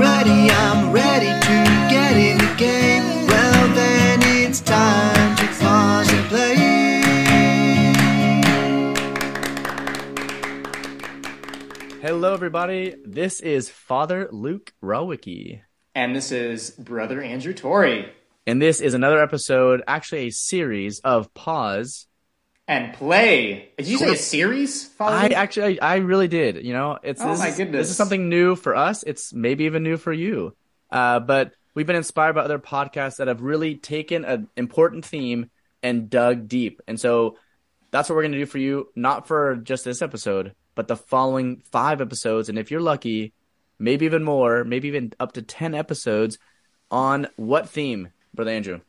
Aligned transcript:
ready, 0.00 0.50
I'm 0.50 0.92
ready 0.92 1.26
to 1.26 1.56
get 1.90 2.16
in 2.16 2.38
the 2.38 2.54
game. 2.56 3.26
Well, 3.26 3.74
then 3.74 4.20
it's 4.22 4.60
time 4.60 5.36
to 5.36 5.46
pause 5.60 6.10
and 6.12 6.28
play. 6.28 6.56
Hello, 12.02 12.32
everybody. 12.32 12.94
This 13.04 13.40
is 13.40 13.68
Father 13.68 14.28
Luke 14.32 14.72
Rawicki, 14.82 15.60
And 15.94 16.16
this 16.16 16.32
is 16.32 16.70
Brother 16.70 17.20
Andrew 17.22 17.52
Torrey. 17.52 18.10
and 18.46 18.60
this 18.60 18.80
is 18.80 18.94
another 18.94 19.22
episode, 19.22 19.82
actually 19.86 20.26
a 20.28 20.30
series 20.30 21.00
of 21.00 21.32
Pause. 21.34 22.06
And 22.70 22.94
play. 22.94 23.70
Did 23.78 23.88
you 23.88 23.98
say 23.98 24.12
a 24.12 24.16
series? 24.16 24.86
Father 24.86 25.16
I 25.16 25.26
actually, 25.36 25.80
I 25.80 25.96
really 25.96 26.28
did. 26.28 26.64
You 26.64 26.72
know, 26.72 27.00
it's 27.02 27.20
Oh 27.20 27.30
this 27.30 27.40
my 27.40 27.50
goodness. 27.50 27.80
This 27.80 27.90
is 27.90 27.96
something 27.96 28.28
new 28.28 28.54
for 28.54 28.76
us. 28.76 29.02
It's 29.02 29.34
maybe 29.34 29.64
even 29.64 29.82
new 29.82 29.96
for 29.96 30.12
you. 30.12 30.54
Uh, 30.88 31.18
but 31.18 31.50
we've 31.74 31.88
been 31.88 31.96
inspired 31.96 32.36
by 32.36 32.42
other 32.42 32.60
podcasts 32.60 33.16
that 33.16 33.26
have 33.26 33.42
really 33.42 33.74
taken 33.74 34.24
an 34.24 34.46
important 34.56 35.04
theme 35.04 35.50
and 35.82 36.08
dug 36.08 36.46
deep. 36.46 36.80
And 36.86 37.00
so 37.00 37.38
that's 37.90 38.08
what 38.08 38.14
we're 38.14 38.22
going 38.22 38.32
to 38.32 38.38
do 38.38 38.46
for 38.46 38.58
you, 38.58 38.86
not 38.94 39.26
for 39.26 39.56
just 39.56 39.84
this 39.84 40.00
episode, 40.00 40.54
but 40.76 40.86
the 40.86 40.94
following 40.94 41.64
five 41.72 42.00
episodes. 42.00 42.48
And 42.48 42.56
if 42.56 42.70
you're 42.70 42.80
lucky, 42.80 43.32
maybe 43.80 44.06
even 44.06 44.22
more, 44.22 44.62
maybe 44.62 44.86
even 44.86 45.12
up 45.18 45.32
to 45.32 45.42
10 45.42 45.74
episodes 45.74 46.38
on 46.88 47.26
what 47.34 47.68
theme, 47.68 48.10
Brother 48.32 48.52
Andrew? 48.52 48.80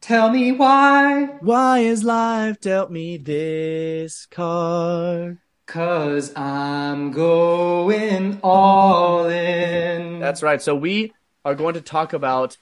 Tell 0.00 0.30
me 0.30 0.50
why. 0.52 1.26
Why 1.40 1.80
is 1.80 2.04
life 2.04 2.60
dealt 2.60 2.90
me 2.90 3.18
this 3.18 4.26
card? 4.26 5.38
Cause 5.66 6.34
I'm 6.34 7.12
going 7.12 8.40
all 8.42 9.28
in. 9.28 10.18
That's 10.18 10.42
right. 10.42 10.60
So 10.60 10.74
we 10.74 11.12
are 11.44 11.54
going 11.54 11.74
to 11.74 11.82
talk 11.82 12.12
about 12.12 12.56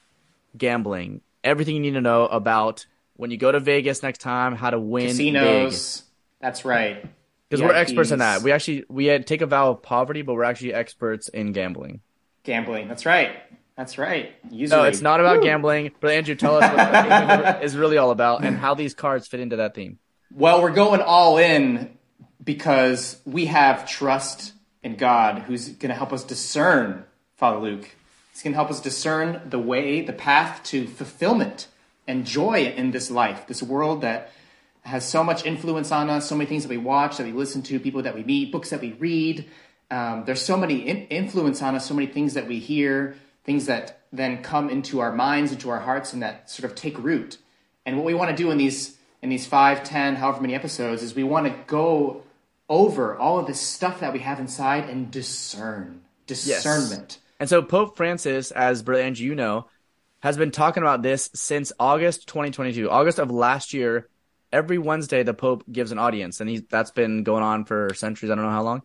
gambling, 0.56 1.20
everything 1.44 1.76
you 1.76 1.80
need 1.80 1.94
to 1.94 2.00
know 2.00 2.26
about 2.26 2.86
when 3.14 3.30
you 3.30 3.36
go 3.36 3.52
to 3.52 3.60
Vegas 3.60 4.02
next 4.02 4.18
time, 4.20 4.56
how 4.56 4.70
to 4.70 4.78
win 4.78 5.06
casinos. 5.06 6.02
That's 6.40 6.64
right. 6.64 7.04
Because 7.48 7.62
we're 7.62 7.72
experts 7.72 8.10
in 8.10 8.18
that. 8.18 8.42
We 8.42 8.52
actually 8.52 8.84
we 8.88 9.16
take 9.20 9.40
a 9.40 9.46
vow 9.46 9.70
of 9.70 9.82
poverty, 9.82 10.22
but 10.22 10.34
we're 10.34 10.44
actually 10.44 10.74
experts 10.74 11.28
in 11.28 11.52
gambling. 11.52 12.00
Gambling. 12.42 12.88
That's 12.88 13.06
right. 13.06 13.30
That's 13.78 13.96
right. 13.96 14.32
Usually. 14.50 14.76
No, 14.76 14.88
it's 14.88 15.00
not 15.00 15.20
about 15.20 15.36
Woo. 15.36 15.44
gambling. 15.44 15.92
But 16.00 16.10
Andrew, 16.10 16.34
tell 16.34 16.56
us 16.56 16.68
what 16.68 16.76
that 16.76 17.74
really 17.76 17.96
all 17.96 18.10
about 18.10 18.44
and 18.44 18.58
how 18.58 18.74
these 18.74 18.92
cards 18.92 19.28
fit 19.28 19.38
into 19.38 19.54
that 19.56 19.76
theme. 19.76 20.00
Well, 20.34 20.60
we're 20.62 20.72
going 20.72 21.00
all 21.00 21.38
in 21.38 21.96
because 22.42 23.20
we 23.24 23.46
have 23.46 23.88
trust 23.88 24.52
in 24.82 24.96
God 24.96 25.42
who's 25.42 25.68
going 25.68 25.90
to 25.90 25.94
help 25.94 26.12
us 26.12 26.24
discern, 26.24 27.04
Father 27.36 27.58
Luke. 27.58 27.88
He's 28.32 28.42
going 28.42 28.52
to 28.52 28.56
help 28.56 28.68
us 28.68 28.80
discern 28.80 29.42
the 29.48 29.60
way, 29.60 30.00
the 30.00 30.12
path 30.12 30.64
to 30.64 30.88
fulfillment 30.88 31.68
and 32.08 32.26
joy 32.26 32.64
in 32.64 32.90
this 32.90 33.12
life, 33.12 33.46
this 33.46 33.62
world 33.62 34.00
that 34.00 34.32
has 34.82 35.08
so 35.08 35.22
much 35.22 35.46
influence 35.46 35.92
on 35.92 36.10
us, 36.10 36.28
so 36.28 36.34
many 36.34 36.48
things 36.48 36.64
that 36.64 36.68
we 36.68 36.78
watch, 36.78 37.16
that 37.18 37.26
we 37.26 37.32
listen 37.32 37.62
to, 37.62 37.78
people 37.78 38.02
that 38.02 38.16
we 38.16 38.24
meet, 38.24 38.50
books 38.50 38.70
that 38.70 38.80
we 38.80 38.92
read. 38.94 39.48
Um, 39.88 40.24
there's 40.26 40.42
so 40.42 40.56
many 40.56 40.80
in- 40.80 41.06
influence 41.06 41.62
on 41.62 41.76
us, 41.76 41.86
so 41.86 41.94
many 41.94 42.08
things 42.08 42.34
that 42.34 42.48
we 42.48 42.58
hear, 42.58 43.16
things 43.48 43.64
that 43.64 44.02
then 44.12 44.42
come 44.42 44.68
into 44.68 45.00
our 45.00 45.10
minds, 45.10 45.52
into 45.52 45.70
our 45.70 45.80
hearts, 45.80 46.12
and 46.12 46.22
that 46.22 46.50
sort 46.50 46.70
of 46.70 46.76
take 46.76 46.98
root. 46.98 47.38
And 47.86 47.96
what 47.96 48.04
we 48.04 48.12
want 48.12 48.28
to 48.28 48.36
do 48.36 48.50
in 48.50 48.58
these 48.58 48.98
in 49.22 49.30
these 49.30 49.46
five, 49.46 49.84
ten, 49.84 50.16
however 50.16 50.42
many 50.42 50.54
episodes 50.54 51.02
is 51.02 51.14
we 51.14 51.24
want 51.24 51.46
to 51.46 51.54
go 51.66 52.24
over 52.68 53.16
all 53.16 53.38
of 53.38 53.46
this 53.46 53.58
stuff 53.58 54.00
that 54.00 54.12
we 54.12 54.18
have 54.18 54.38
inside 54.38 54.90
and 54.90 55.10
discern 55.10 56.02
discernment. 56.26 57.20
And 57.40 57.48
so 57.48 57.62
Pope 57.62 57.96
Francis, 57.96 58.50
as 58.50 58.82
Brother 58.82 59.02
Andrew, 59.02 59.24
you 59.24 59.34
know, 59.34 59.66
has 60.20 60.36
been 60.36 60.50
talking 60.50 60.82
about 60.82 61.00
this 61.00 61.30
since 61.34 61.72
August 61.80 62.28
2022, 62.28 62.90
August 62.90 63.18
of 63.18 63.30
last 63.30 63.72
year. 63.72 64.10
Every 64.52 64.76
Wednesday, 64.76 65.22
the 65.22 65.32
Pope 65.32 65.64
gives 65.72 65.90
an 65.90 65.98
audience, 65.98 66.42
and 66.42 66.50
he, 66.50 66.58
that's 66.58 66.90
been 66.90 67.22
going 67.22 67.42
on 67.42 67.64
for 67.64 67.94
centuries. 67.94 68.30
I 68.30 68.34
don't 68.34 68.44
know 68.44 68.50
how 68.50 68.62
long. 68.62 68.82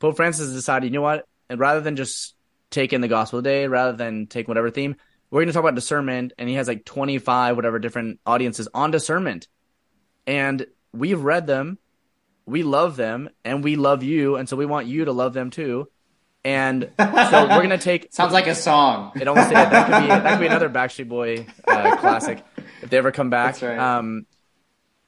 Pope 0.00 0.16
Francis 0.16 0.52
decided, 0.52 0.86
you 0.86 0.92
know 0.92 1.02
what? 1.02 1.26
And 1.48 1.58
rather 1.58 1.80
than 1.80 1.96
just 1.96 2.34
take 2.72 2.92
in 2.92 3.00
the 3.00 3.08
Gospel 3.08 3.38
of 3.38 3.44
the 3.44 3.50
Day, 3.50 3.66
rather 3.68 3.96
than 3.96 4.26
take 4.26 4.48
whatever 4.48 4.70
theme, 4.70 4.96
we're 5.30 5.40
going 5.40 5.46
to 5.48 5.52
talk 5.52 5.62
about 5.62 5.74
discernment. 5.74 6.32
And 6.38 6.48
he 6.48 6.56
has 6.56 6.66
like 6.66 6.84
25, 6.84 7.56
whatever 7.56 7.78
different 7.78 8.20
audiences 8.26 8.68
on 8.74 8.90
discernment. 8.90 9.46
And 10.26 10.66
we've 10.92 11.22
read 11.22 11.46
them, 11.46 11.78
we 12.46 12.62
love 12.62 12.96
them, 12.96 13.30
and 13.44 13.62
we 13.62 13.76
love 13.76 14.02
you. 14.02 14.36
And 14.36 14.48
so 14.48 14.56
we 14.56 14.66
want 14.66 14.86
you 14.86 15.04
to 15.04 15.12
love 15.12 15.32
them 15.32 15.50
too. 15.50 15.88
And 16.44 16.90
so 16.98 17.42
we're 17.42 17.46
going 17.48 17.70
to 17.70 17.78
take 17.78 18.12
Sounds 18.12 18.32
like 18.32 18.48
a 18.48 18.54
song. 18.54 19.12
it 19.14 19.28
almost 19.28 19.48
did. 19.48 19.56
That 19.56 19.86
could 19.86 20.02
be 20.02 20.08
that 20.08 20.30
could 20.32 20.40
be 20.40 20.46
another 20.46 20.68
Backstreet 20.70 21.08
Boy 21.08 21.46
uh, 21.66 21.96
classic 21.96 22.44
if 22.82 22.90
they 22.90 22.98
ever 22.98 23.12
come 23.12 23.30
back. 23.30 23.54
That's 23.54 23.62
right. 23.62 23.78
Um, 23.78 24.26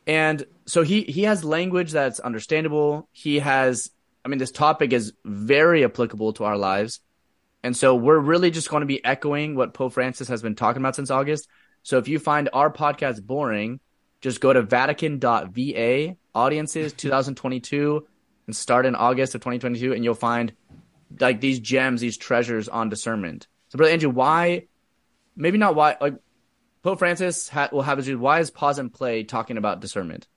and 0.07 0.45
so 0.67 0.83
he 0.83 1.03
he 1.03 1.25
has 1.25 1.45
language 1.45 1.93
that's 1.93 2.21
understandable. 2.21 3.09
He 3.13 3.41
has, 3.41 3.91
I 4.25 4.29
mean, 4.29 4.39
this 4.39 4.53
topic 4.53 4.93
is 4.93 5.13
very 5.25 5.85
applicable 5.85 6.35
to 6.35 6.45
our 6.45 6.57
lives, 6.57 7.01
and 7.65 7.75
so 7.75 7.95
we're 7.95 8.19
really 8.19 8.51
just 8.51 8.69
going 8.69 8.83
to 8.83 8.87
be 8.87 9.03
echoing 9.03 9.57
what 9.57 9.73
Pope 9.73 9.95
Francis 9.95 10.29
has 10.29 10.43
been 10.43 10.55
talking 10.55 10.83
about 10.83 10.97
since 10.97 11.11
August. 11.11 11.49
So 11.83 11.97
if 11.97 12.09
you 12.09 12.19
find 12.19 12.51
our 12.53 12.71
podcast 12.71 13.23
boring, 13.23 13.81
just 14.21 14.43
go 14.43 14.53
to 14.53 14.61
Vatican.va 14.61 16.17
audiences 16.35 16.93
2022 16.97 18.07
and 18.47 18.55
start 18.55 18.85
in 18.85 18.95
August 18.95 19.35
of 19.35 19.41
2022, 19.41 19.95
and 19.95 20.05
you'll 20.05 20.15
find 20.15 20.53
like 21.19 21.41
these 21.41 21.59
gems, 21.59 22.03
these 22.03 22.19
treasures 22.19 22.69
on 22.69 22.91
discernment. 22.91 23.47
So, 23.71 23.79
brother 23.79 23.93
Andrew, 23.95 24.11
why? 24.11 24.67
Maybe 25.35 25.57
not 25.57 25.75
why. 25.75 25.97
Like 25.99 26.17
Pope 26.83 26.99
Francis 26.99 27.49
ha- 27.49 27.71
will 27.73 27.81
have 27.81 27.97
his. 27.97 28.15
Why 28.15 28.41
is 28.41 28.51
pause 28.51 28.79
and 28.79 28.93
play 28.93 29.25
talking 29.25 29.57
about 29.57 29.81
discernment? 29.81 30.29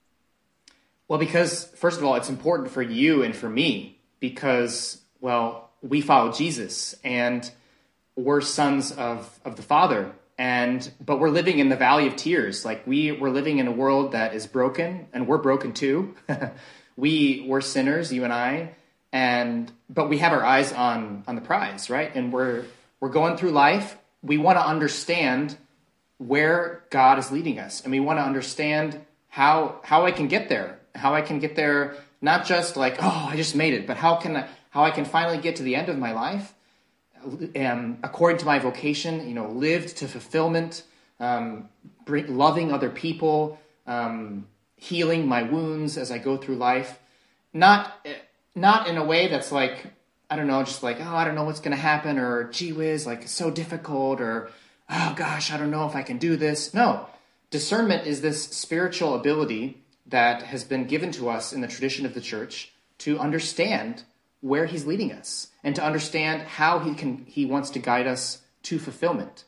Well, 1.10 1.20
because 1.20 1.66
first 1.76 2.00
of 2.00 2.06
all, 2.06 2.16
it's 2.16 2.30
important 2.30 2.72
for 2.72 2.82
you 2.82 3.24
and 3.24 3.36
for 3.36 3.50
me 3.50 4.00
because, 4.22 5.02
well, 5.20 5.67
we 5.82 6.02
follow 6.02 6.32
Jesus 6.32 6.96
and 7.04 7.50
we're 8.18 8.42
sons 8.42 8.92
of, 8.92 9.40
of 9.46 9.56
the 9.56 9.62
Father. 9.62 10.12
And 10.40 10.92
but 11.04 11.20
we're 11.20 11.30
living 11.30 11.60
in 11.60 11.70
the 11.70 11.76
valley 11.76 12.08
of 12.08 12.16
tears. 12.16 12.64
Like 12.64 12.86
we 12.86 13.12
we're 13.12 13.32
living 13.32 13.58
in 13.58 13.68
a 13.68 13.72
world 13.72 14.12
that 14.12 14.36
is 14.36 14.46
broken, 14.46 15.08
and 15.12 15.28
we're 15.28 15.40
broken 15.40 15.74
too. 15.74 16.16
we 16.96 17.44
we're 17.48 17.62
sinners, 17.62 18.14
you 18.14 18.24
and 18.24 18.32
I, 18.32 18.76
and 19.12 19.72
but 19.90 20.10
we 20.10 20.20
have 20.20 20.34
our 20.34 20.46
eyes 20.46 20.72
on 20.72 21.24
on 21.28 21.34
the 21.34 21.42
prize, 21.42 21.90
right? 21.90 22.14
And 22.14 22.32
we're 22.32 22.66
we're 23.00 23.10
going 23.10 23.36
through 23.36 23.50
life. 23.50 23.98
We 24.22 24.38
want 24.38 24.60
to 24.60 24.66
understand 24.66 25.58
where 26.20 26.84
God 26.92 27.18
is 27.18 27.32
leading 27.32 27.58
us, 27.58 27.82
and 27.82 27.92
we 27.92 28.00
want 28.00 28.20
to 28.20 28.24
understand 28.24 29.04
how 29.30 29.80
how 29.84 30.06
I 30.06 30.12
can 30.12 30.28
get 30.28 30.50
there, 30.50 30.78
how 30.94 31.16
I 31.16 31.22
can 31.22 31.40
get 31.40 31.56
there, 31.56 31.96
not 32.22 32.46
just 32.46 32.78
like 32.78 32.98
oh 33.02 33.28
I 33.32 33.36
just 33.36 33.56
made 33.56 33.74
it, 33.74 33.88
but 33.88 33.98
how 33.98 34.18
can 34.18 34.38
I 34.38 34.48
how 34.78 34.84
I 34.84 34.92
can 34.92 35.06
finally 35.06 35.40
get 35.40 35.56
to 35.56 35.64
the 35.64 35.76
end 35.76 35.90
of 35.90 35.98
my 35.98 36.12
life, 36.12 36.54
um, 37.56 37.98
according 38.04 38.38
to 38.38 38.46
my 38.46 38.60
vocation, 38.60 39.28
you 39.28 39.34
know, 39.34 39.50
lived 39.50 39.98
to 39.98 40.08
fulfillment, 40.08 40.84
um, 41.20 41.70
bring, 42.06 42.38
loving 42.38 42.72
other 42.72 42.92
people, 42.92 43.60
um, 43.88 44.46
healing 44.76 45.28
my 45.28 45.42
wounds 45.42 45.98
as 45.98 46.12
I 46.12 46.20
go 46.20 46.38
through 46.38 46.58
life, 46.58 47.00
not 47.54 48.08
not 48.54 48.88
in 48.88 48.98
a 48.98 49.04
way 49.04 49.28
that's 49.28 49.52
like 49.52 49.88
I 50.30 50.36
don't 50.36 50.46
know, 50.46 50.62
just 50.62 50.84
like 50.84 50.98
oh 51.02 51.16
I 51.16 51.26
don't 51.26 51.34
know 51.34 51.46
what's 51.46 51.60
gonna 51.60 51.76
happen 51.76 52.20
or 52.20 52.52
gee 52.52 52.72
whiz, 52.72 53.08
like 53.08 53.28
so 53.28 53.50
difficult 53.50 54.22
or 54.22 54.52
oh 54.92 55.16
gosh 55.18 55.52
I 55.52 55.58
don't 55.58 55.72
know 55.72 55.88
if 55.88 55.96
I 55.96 56.04
can 56.04 56.20
do 56.20 56.36
this. 56.36 56.72
No, 56.76 57.08
discernment 57.50 58.06
is 58.06 58.22
this 58.22 58.44
spiritual 58.44 59.16
ability 59.16 59.82
that 60.06 60.44
has 60.44 60.64
been 60.64 60.86
given 60.86 61.12
to 61.14 61.30
us 61.30 61.52
in 61.52 61.62
the 61.62 61.68
tradition 61.68 62.06
of 62.06 62.14
the 62.14 62.22
church 62.22 62.74
to 63.00 63.18
understand 63.18 64.04
where 64.42 64.66
he's 64.66 64.86
leading 64.86 65.12
us 65.12 65.48
and 65.64 65.76
to 65.76 65.84
understand 65.84 66.44
how 66.44 66.80
he 66.80 66.94
can 66.94 67.26
he 67.28 67.46
wants 67.46 67.70
to 67.72 67.80
guide 67.80 68.08
us 68.08 68.42
to 68.64 68.80
fulfillment. 68.80 69.44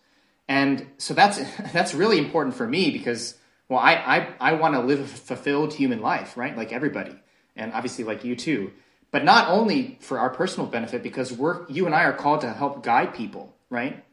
And 0.48 0.88
so 0.98 1.14
that's 1.14 1.40
that's 1.74 1.94
really 1.94 2.18
important 2.18 2.56
for 2.56 2.68
me 2.68 2.92
because 2.92 3.36
well 3.68 3.80
I 3.80 3.94
I, 3.94 4.34
I 4.40 4.54
want 4.54 4.75
to 4.75 4.81
live 4.81 5.00
a 5.00 5.06
fulfilled 5.06 5.74
human 5.74 6.02
life, 6.02 6.38
right? 6.38 6.56
Like 6.56 6.72
everybody. 6.72 7.16
And 7.56 7.74
obviously 7.74 8.04
like 8.04 8.24
you 8.24 8.36
too. 8.36 8.72
But 9.12 9.25
not 9.25 9.50
only 9.50 9.98
for 10.02 10.19
our 10.19 10.30
personal 10.30 10.68
benefit 10.68 11.04
because 11.04 11.31
we're 11.31 11.68
you 11.69 11.86
and 11.86 11.96
I 11.96 12.04
are 12.04 12.14
called 12.14 12.42
to 12.42 12.54
help 12.54 12.84
guide 12.84 13.14
people, 13.14 13.54
right? 13.69 14.04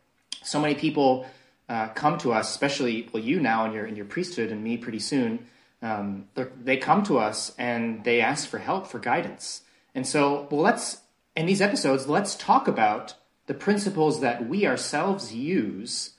So 0.42 0.60
many 0.60 0.74
people 0.74 1.26
uh, 1.68 1.88
come 1.88 2.18
to 2.18 2.32
us, 2.32 2.50
especially 2.50 3.08
well 3.12 3.22
you 3.22 3.40
now 3.40 3.64
in 3.66 3.72
your 3.72 3.86
in 3.86 3.96
your 3.96 4.06
priesthood 4.06 4.50
and 4.50 4.62
me 4.62 4.76
pretty 4.76 5.00
soon. 5.00 5.46
Um, 5.82 6.28
they 6.34 6.78
come 6.78 7.02
to 7.04 7.18
us 7.18 7.54
and 7.58 8.02
they 8.02 8.20
ask 8.20 8.48
for 8.48 8.58
help 8.58 8.86
for 8.86 8.98
guidance. 8.98 9.62
And 9.96 10.06
so, 10.06 10.46
well, 10.50 10.60
let's 10.60 11.00
in 11.34 11.46
these 11.46 11.62
episodes, 11.62 12.06
let's 12.06 12.36
talk 12.36 12.68
about 12.68 13.14
the 13.46 13.54
principles 13.54 14.20
that 14.20 14.46
we 14.46 14.66
ourselves 14.66 15.34
use 15.34 16.12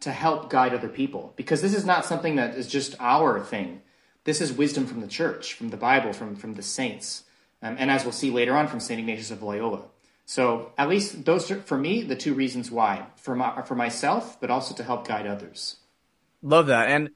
to 0.00 0.12
help 0.12 0.50
guide 0.50 0.74
other 0.74 0.88
people. 0.88 1.32
Because 1.34 1.62
this 1.62 1.74
is 1.74 1.86
not 1.86 2.04
something 2.04 2.36
that 2.36 2.54
is 2.54 2.68
just 2.68 2.94
our 3.00 3.40
thing. 3.40 3.80
This 4.24 4.40
is 4.42 4.52
wisdom 4.52 4.86
from 4.86 5.00
the 5.00 5.08
church, 5.08 5.54
from 5.54 5.70
the 5.70 5.76
Bible, 5.78 6.12
from, 6.12 6.36
from 6.36 6.54
the 6.54 6.62
saints. 6.62 7.24
Um, 7.62 7.76
and 7.78 7.90
as 7.90 8.04
we'll 8.04 8.12
see 8.12 8.30
later 8.30 8.54
on 8.54 8.68
from 8.68 8.80
St. 8.80 9.00
Ignatius 9.00 9.30
of 9.30 9.42
Loyola. 9.42 9.84
So 10.26 10.72
at 10.76 10.90
least 10.90 11.24
those 11.24 11.50
are 11.50 11.60
for 11.62 11.78
me 11.78 12.02
the 12.02 12.16
two 12.16 12.34
reasons 12.34 12.70
why 12.70 13.06
for 13.16 13.34
my 13.34 13.62
for 13.62 13.74
myself, 13.74 14.40
but 14.40 14.50
also 14.50 14.74
to 14.74 14.84
help 14.84 15.06
guide 15.06 15.26
others. 15.26 15.76
Love 16.42 16.66
that. 16.66 16.88
And 16.88 17.10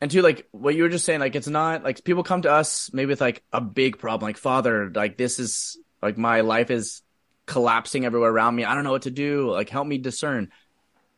and 0.00 0.10
to 0.10 0.22
like 0.22 0.46
what 0.52 0.74
you 0.74 0.84
were 0.84 0.88
just 0.88 1.04
saying, 1.04 1.20
like 1.20 1.34
it's 1.34 1.48
not 1.48 1.82
like 1.82 2.04
people 2.04 2.22
come 2.22 2.42
to 2.42 2.52
us 2.52 2.90
maybe 2.92 3.10
with 3.10 3.20
like 3.20 3.42
a 3.52 3.60
big 3.60 3.98
problem, 3.98 4.28
like 4.28 4.36
Father, 4.36 4.90
like 4.94 5.16
this 5.16 5.38
is 5.38 5.76
like 6.00 6.16
my 6.16 6.42
life 6.42 6.70
is 6.70 7.02
collapsing 7.46 8.04
everywhere 8.04 8.30
around 8.30 8.54
me. 8.54 8.64
I 8.64 8.74
don't 8.74 8.84
know 8.84 8.92
what 8.92 9.02
to 9.02 9.10
do. 9.10 9.50
Like 9.50 9.70
help 9.70 9.86
me 9.86 9.98
discern. 9.98 10.50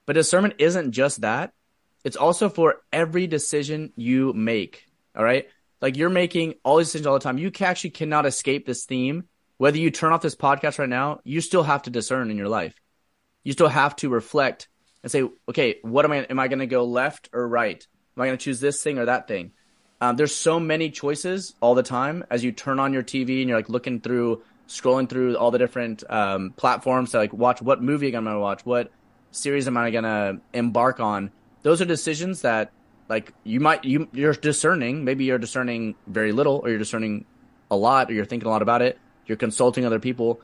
But 0.07 0.15
discernment 0.15 0.55
isn't 0.59 0.93
just 0.93 1.21
that. 1.21 1.53
It's 2.05 2.17
also 2.17 2.49
for 2.49 2.77
every 2.93 3.27
decision 3.27 3.93
you 3.97 4.33
make. 4.33 4.87
All 5.15 5.25
right. 5.25 5.49
Like 5.83 5.97
you're 5.97 6.09
making 6.09 6.55
all 6.65 6.79
these 6.79 6.89
decisions 6.89 7.07
all 7.07 7.15
the 7.15 7.21
time. 7.21 7.39
You 7.39 7.53
actually 7.61 7.91
cannot 7.91 8.27
escape 8.27 8.67
this 8.67 8.87
theme. 8.87 9.25
Whether 9.59 9.79
you 9.79 9.91
turn 9.91 10.13
off 10.13 10.23
this 10.23 10.37
podcast 10.37 10.79
right 10.79 10.89
now, 10.89 11.21
you 11.25 11.43
still 11.43 11.63
have 11.63 11.83
to 11.83 11.91
discern 11.91 12.31
in 12.31 12.39
your 12.39 12.49
life. 12.49 12.75
You 13.45 13.53
still 13.53 13.69
have 13.69 13.95
to 13.97 14.09
reflect 14.09 14.69
and 15.03 15.13
say, 15.13 15.29
okay, 15.49 15.77
what 15.83 16.07
am 16.07 16.13
I, 16.13 16.19
am 16.19 16.39
I 16.39 16.49
going 16.49 16.61
to 16.61 16.67
go 16.67 16.85
left 16.85 17.29
or 17.33 17.47
right? 17.47 17.87
Am 18.17 18.23
I 18.23 18.27
going 18.27 18.39
to 18.39 18.45
choose 18.45 18.61
this 18.61 18.83
thing 18.83 18.99
or 18.99 19.07
that 19.07 19.29
thing? 19.29 19.53
Um, 20.01 20.17
there's 20.17 20.35
so 20.35 20.59
many 20.59 20.91
choices 20.91 21.55
all 21.61 21.75
the 21.75 21.83
time 21.83 22.25
as 22.31 22.43
you 22.43 22.53
turn 22.53 22.79
on 22.79 22.93
your 22.93 23.03
TV 23.03 23.41
and 23.41 23.49
you're 23.49 23.59
like 23.59 23.69
looking 23.69 24.01
through, 24.01 24.43
scrolling 24.67 25.09
through 25.09 25.37
all 25.37 25.51
the 25.51 25.59
different 25.59 26.03
um, 26.09 26.53
platforms 26.57 27.11
to 27.11 27.19
like 27.19 27.33
watch 27.33 27.61
what 27.61 27.83
movie 27.83 28.09
am 28.09 28.17
I'm 28.17 28.25
going 28.25 28.37
to 28.37 28.41
watch, 28.41 28.65
what 28.65 28.91
series 29.31 29.67
am 29.67 29.77
I 29.77 29.91
going 29.91 30.05
to 30.05 30.41
embark 30.53 31.01
on. 31.01 31.31
Those 31.63 31.83
are 31.83 31.85
decisions 31.85 32.43
that 32.43 32.73
like 33.11 33.35
you 33.45 33.61
might 33.61 33.85
you 33.85 34.09
you're 34.13 34.33
discerning. 34.33 35.05
Maybe 35.05 35.25
you're 35.25 35.39
discerning 35.39 35.97
very 36.07 36.33
little, 36.33 36.61
or 36.63 36.71
you're 36.71 36.79
discerning 36.79 37.27
a 37.71 37.77
lot, 37.77 38.09
or 38.09 38.15
you're 38.15 38.25
thinking 38.25 38.47
a 38.47 38.51
lot 38.51 38.63
about 38.63 38.83
it. 38.83 38.99
You're 39.27 39.37
consulting 39.37 39.85
other 39.85 39.99
people. 39.99 40.41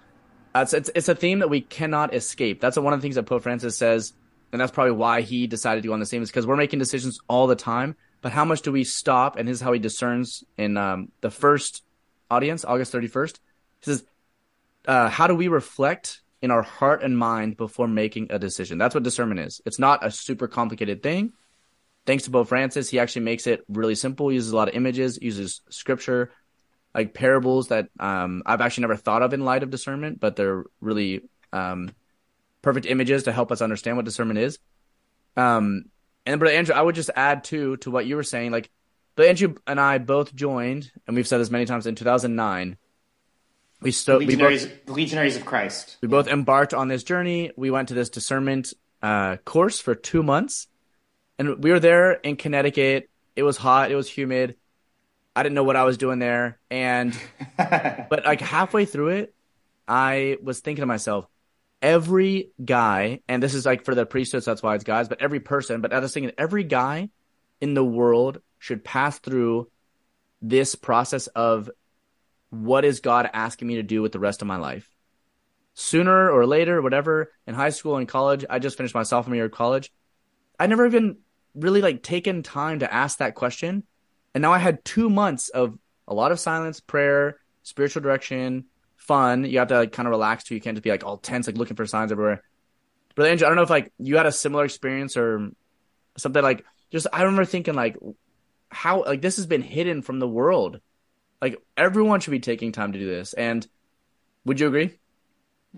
Uh, 0.55 0.61
it's, 0.61 0.75
it's 0.75 0.91
it's 0.95 1.09
a 1.09 1.15
theme 1.15 1.39
that 1.39 1.49
we 1.49 1.61
cannot 1.61 2.13
escape. 2.13 2.61
That's 2.61 2.77
one 2.77 2.93
of 2.93 2.99
the 2.99 3.03
things 3.03 3.15
that 3.15 3.23
Pope 3.23 3.45
Francis 3.45 3.79
says 3.79 4.13
and 4.57 4.61
that's 4.63 4.73
probably 4.73 4.93
why 4.93 5.21
he 5.21 5.47
decided 5.47 5.83
to 5.83 5.89
go 5.89 5.93
on 5.93 6.01
the 6.01 6.07
same 6.07 6.23
is 6.23 6.31
because 6.31 6.47
we're 6.47 6.57
making 6.57 6.79
decisions 6.79 7.19
all 7.29 7.47
the 7.47 7.55
time. 7.55 7.95
But 8.23 8.33
how 8.33 8.47
much 8.47 8.63
do 8.63 8.73
we 8.73 8.85
stop 8.85 9.37
and 9.37 9.47
this 9.47 9.57
is 9.57 9.61
how 9.61 9.75
he 9.75 9.79
discerns 9.79 10.45
in 10.57 10.79
um, 10.79 11.13
the 11.21 11.31
first 11.31 11.85
audience 12.31 12.65
august 12.65 12.91
31st 12.91 13.35
he 13.81 13.85
says 13.85 14.05
uh, 14.89 15.11
how 15.11 15.27
do 15.27 15.35
we 15.35 15.49
reflect 15.49 16.23
in 16.41 16.51
our 16.51 16.63
heart 16.63 17.03
and 17.03 17.19
mind 17.19 17.59
before 17.59 17.87
making 17.87 18.29
a 18.31 18.39
decision? 18.39 18.79
That's 18.79 18.95
what 18.95 19.05
discernment 19.05 19.41
is. 19.41 19.61
It's 19.67 19.79
not 19.79 20.07
a 20.07 20.11
super 20.11 20.49
complicated 20.49 21.03
thing. 21.03 21.35
Thanks 22.07 22.25
to 22.25 22.31
pope 22.31 22.49
francis 22.49 22.89
he 22.89 22.99
actually 22.99 23.27
makes 23.27 23.47
it 23.47 23.63
really 23.69 23.95
simple. 23.95 24.31
He 24.31 24.37
uses 24.37 24.53
a 24.53 24.57
lot 24.57 24.69
of 24.69 24.75
images 24.75 25.19
uses 25.21 25.61
scripture 25.69 26.33
like 26.95 27.13
parables 27.13 27.69
that 27.69 27.91
um, 28.01 28.43
i've 28.47 28.63
actually 28.63 28.83
never 28.83 28.97
thought 28.97 29.21
of 29.21 29.35
in 29.35 29.45
light 29.45 29.63
of 29.63 29.69
discernment 29.69 30.19
but 30.19 30.35
they're 30.35 30.65
really 30.81 31.29
um, 31.53 31.91
perfect 32.63 32.87
images 32.87 33.25
to 33.25 33.33
help 33.33 33.53
us 33.53 33.61
understand 33.61 33.97
what 33.97 34.05
discernment 34.05 34.39
is. 34.39 34.59
Um, 35.37 35.87
and 36.25 36.41
brother 36.41 36.57
Andrew, 36.57 36.75
I 36.75 36.83
would 36.83 36.95
just 36.95 37.11
add 37.15 37.45
too 37.45 37.77
to 37.79 37.91
what 37.91 38.07
you 38.07 38.17
were 38.17 38.23
saying. 38.23 38.51
Like, 38.51 38.71
but 39.15 39.27
Andrew 39.27 39.55
and 39.67 39.81
I 39.81 39.99
both 39.99 40.35
joined, 40.35 40.91
and 41.07 41.17
we've 41.17 41.27
said 41.27 41.39
this 41.39 41.51
many 41.51 41.65
times 41.65 41.87
in 41.87 41.95
2009. 41.95 42.77
We 43.81 43.91
still 43.93 44.19
legionaries, 44.19 44.67
we 44.67 44.73
both, 44.87 44.97
legionaries 44.97 45.37
of 45.37 45.45
Christ. 45.45 45.99
We 46.01 46.09
both 46.09 46.29
embarked 46.29 46.75
on 46.75 46.89
this 46.89 47.05
journey. 47.05 47.53
We 47.57 47.71
went 47.71 47.89
to 47.89 47.95
this 47.95 48.09
discernment 48.09 48.73
uh, 49.03 49.37
course 49.39 49.81
for 49.81 49.95
two 49.95 50.23
months, 50.23 50.67
and 51.39 51.63
we 51.63 51.71
were 51.71 51.81
there 51.81 52.13
in 52.13 52.37
Connecticut. 52.37 53.11
It 53.37 53.43
was 53.43 53.57
hot. 53.57 53.91
It 53.91 53.95
was 53.95 54.09
humid. 54.09 54.57
I 55.35 55.43
didn't 55.43 55.55
know 55.55 55.65
what 55.65 55.77
I 55.77 55.85
was 55.85 55.99
doing 55.99 56.19
there, 56.19 56.59
and 56.71 57.17
but 57.57 58.25
like 58.25 58.41
halfway 58.41 58.87
through 58.87 59.09
it, 59.09 59.35
I 59.87 60.39
was 60.43 60.61
thinking 60.61 60.83
to 60.83 60.87
myself, 60.87 61.27
every 61.83 62.51
guy, 62.65 63.21
and 63.29 63.43
this 63.43 63.55
is 63.55 63.67
like 63.67 63.85
for 63.85 63.95
the 63.95 64.07
priesthoods, 64.07 64.47
that's 64.47 64.63
why 64.63 64.75
it's 64.75 64.85
guys, 64.85 65.09
but 65.09 65.21
every 65.21 65.41
person, 65.41 65.81
but 65.81 65.93
I 65.93 65.99
was 65.99 66.13
thinking 66.13 66.33
every 66.39 66.65
guy 66.65 67.11
in 67.61 67.75
the 67.75 67.85
world 67.85 68.41
should 68.59 68.85
pass 68.85 69.19
through 69.19 69.71
this 70.43 70.75
process 70.75 71.27
of 71.29 71.71
what 72.51 72.85
is 72.85 73.01
God 73.01 73.29
asking 73.33 73.69
me 73.69 73.77
to 73.77 73.83
do 73.83 74.03
with 74.03 74.13
the 74.13 74.19
rest 74.19 74.43
of 74.43 74.49
my 74.49 74.57
life? 74.57 74.89
Sooner 75.75 76.31
or 76.31 76.47
later, 76.47 76.81
whatever, 76.81 77.33
in 77.47 77.55
high 77.55 77.71
school 77.71 77.97
and 77.97 78.09
college, 78.09 78.45
I 78.49 78.59
just 78.59 78.77
finished 78.77 78.95
my 78.95 79.03
sophomore 79.03 79.37
year 79.37 79.47
of 79.47 79.53
college. 79.53 79.93
I 80.59 80.67
never 80.67 80.87
even 80.87 81.19
really 81.55 81.83
like 81.83 82.03
taken 82.03 82.43
time 82.43 82.79
to 82.79 82.93
ask 82.93 83.19
that 83.19 83.35
question. 83.35 83.83
And 84.35 84.43
now 84.43 84.53
I 84.53 84.59
had 84.59 84.85
two 84.85 85.11
months 85.11 85.49
of 85.51 85.79
a 86.09 86.15
lot 86.15 86.33
of 86.33 86.41
silence, 86.41 86.81
prayer, 86.81 87.39
spiritual 87.63 88.03
direction, 88.03 88.65
fun. 89.07 89.45
You 89.45 89.59
have 89.59 89.69
to 89.69 89.79
like 89.79 89.93
kind 89.93 90.07
of 90.07 90.11
relax 90.11 90.45
too. 90.45 90.55
You 90.55 90.61
can't 90.61 90.77
just 90.77 90.85
be 90.85 90.91
like 90.91 91.05
all 91.05 91.17
tense, 91.17 91.47
like 91.47 91.57
looking 91.57 91.77
for 91.77 91.87
signs 91.87 92.13
everywhere. 92.13 92.43
But 93.15 93.29
Andrew, 93.29 93.47
I 93.47 93.51
don't 93.51 93.57
know 93.57 93.63
if 93.63 93.71
like 93.71 93.93
you 93.99 94.17
had 94.17 94.27
a 94.27 94.33
similar 94.33 94.65
experience 94.65 95.17
or 95.17 95.51
something 96.17 96.43
like 96.43 96.65
just 96.91 97.07
I 97.13 97.23
remember 97.23 97.45
thinking 97.45 97.75
like 97.75 97.97
how 98.71 99.05
like 99.05 99.23
this 99.23 99.37
has 99.37 99.47
been 99.47 99.63
hidden 99.63 100.03
from 100.03 100.19
the 100.19 100.29
world. 100.29 100.81
Like 101.41 101.61
everyone 101.77 102.21
should 102.21 102.31
be 102.31 102.41
taking 102.41 102.73
time 102.73 102.93
to 102.93 102.99
do 102.99 103.07
this. 103.07 103.33
And 103.33 103.67
would 104.45 104.61
you 104.61 104.67
agree? 104.67 104.99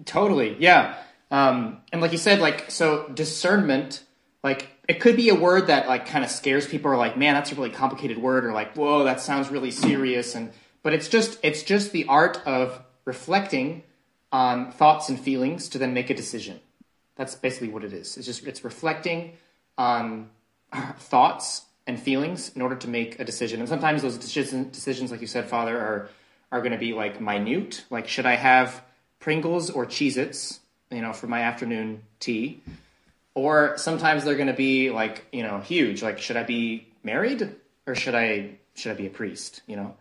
Totally. 0.04 0.56
Yeah. 0.58 0.96
Um, 1.30 1.82
and 1.92 2.00
like 2.00 2.12
you 2.12 2.19
said, 2.19 2.40
like 2.40 2.70
so 2.70 3.08
discernment, 3.08 4.04
like 4.42 4.69
it 4.88 5.00
could 5.00 5.16
be 5.16 5.28
a 5.28 5.34
word 5.34 5.66
that 5.66 5.88
like 5.88 6.06
kind 6.06 6.25
of 6.25 6.30
scares 6.30 6.66
people 6.66 6.90
or 6.90 6.96
like, 6.96 7.16
man, 7.16 7.34
that's 7.34 7.52
a 7.52 7.54
really 7.54 7.70
complicated 7.70 8.19
word, 8.19 8.44
or 8.44 8.52
like, 8.52 8.75
whoa, 8.76 9.04
that 9.04 9.20
sounds 9.20 9.50
really 9.50 9.70
serious. 9.70 10.34
And 10.34 10.52
but 10.82 10.92
it's 10.92 11.08
just 11.08 11.38
it's 11.42 11.62
just 11.62 11.92
the 11.92 12.06
art 12.06 12.40
of 12.46 12.82
reflecting 13.08 13.82
on 14.31 14.70
thoughts 14.70 15.08
and 15.08 15.19
feelings 15.19 15.70
to 15.70 15.78
then 15.78 15.94
make 15.94 16.10
a 16.10 16.14
decision. 16.14 16.60
That's 17.16 17.34
basically 17.34 17.70
what 17.70 17.82
it 17.82 17.94
is. 17.94 18.19
It's 18.19 18.26
just 18.26 18.46
it's 18.46 18.62
reflecting 18.62 19.32
on 19.78 20.28
thoughts 20.99 21.62
and 21.87 21.99
feelings 21.99 22.52
in 22.55 22.60
order 22.60 22.76
to 22.76 22.88
make 22.88 23.19
a 23.19 23.25
decision. 23.25 23.60
And 23.60 23.69
sometimes 23.69 24.02
those 24.02 24.19
decision, 24.19 24.69
decisions, 24.70 25.10
like 25.10 25.22
you 25.22 25.26
said, 25.26 25.46
Father, 25.46 25.76
are 25.78 26.10
are 26.52 26.60
going 26.60 26.72
to 26.72 26.78
be 26.78 26.93
like 26.93 27.19
minute. 27.20 27.84
Like, 27.90 28.06
should 28.08 28.26
I 28.26 28.37
have 28.37 28.82
Pringles 29.20 29.70
or 29.70 29.87
Cheez-Its, 29.87 30.61
you 30.90 31.02
know, 31.02 31.12
for 31.12 31.26
my 31.26 31.40
afternoon 31.43 32.02
tea? 32.20 32.61
Or 33.34 33.76
sometimes 33.78 34.25
they're 34.25 34.37
going 34.43 34.54
to 34.56 34.61
be 34.69 34.90
like, 34.90 35.26
you 35.32 35.43
know, 35.43 35.58
huge. 35.61 36.02
Like, 36.02 36.19
should 36.19 36.37
I 36.37 36.43
be 36.43 36.87
married 37.02 37.54
or 37.87 37.94
should 37.94 38.14
I 38.14 38.58
should 38.75 38.93
I 38.93 38.94
be 38.94 39.06
a 39.06 39.11
priest? 39.11 39.62
You 39.66 39.76
know, 39.76 39.94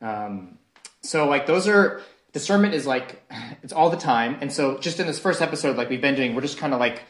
um, 0.00 0.58
so 1.02 1.28
like 1.28 1.46
those 1.46 1.68
are 1.68 2.02
discernment 2.32 2.74
is 2.74 2.86
like 2.86 3.22
it's 3.62 3.72
all 3.72 3.90
the 3.90 3.96
time. 3.96 4.38
And 4.40 4.52
so 4.52 4.78
just 4.78 5.00
in 5.00 5.06
this 5.06 5.18
first 5.18 5.42
episode 5.42 5.76
like 5.76 5.88
we've 5.88 6.00
been 6.00 6.14
doing 6.14 6.34
we're 6.34 6.42
just 6.42 6.58
kind 6.58 6.74
of 6.74 6.80
like 6.80 7.02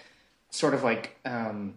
sort 0.50 0.74
of 0.74 0.82
like 0.82 1.16
um 1.24 1.76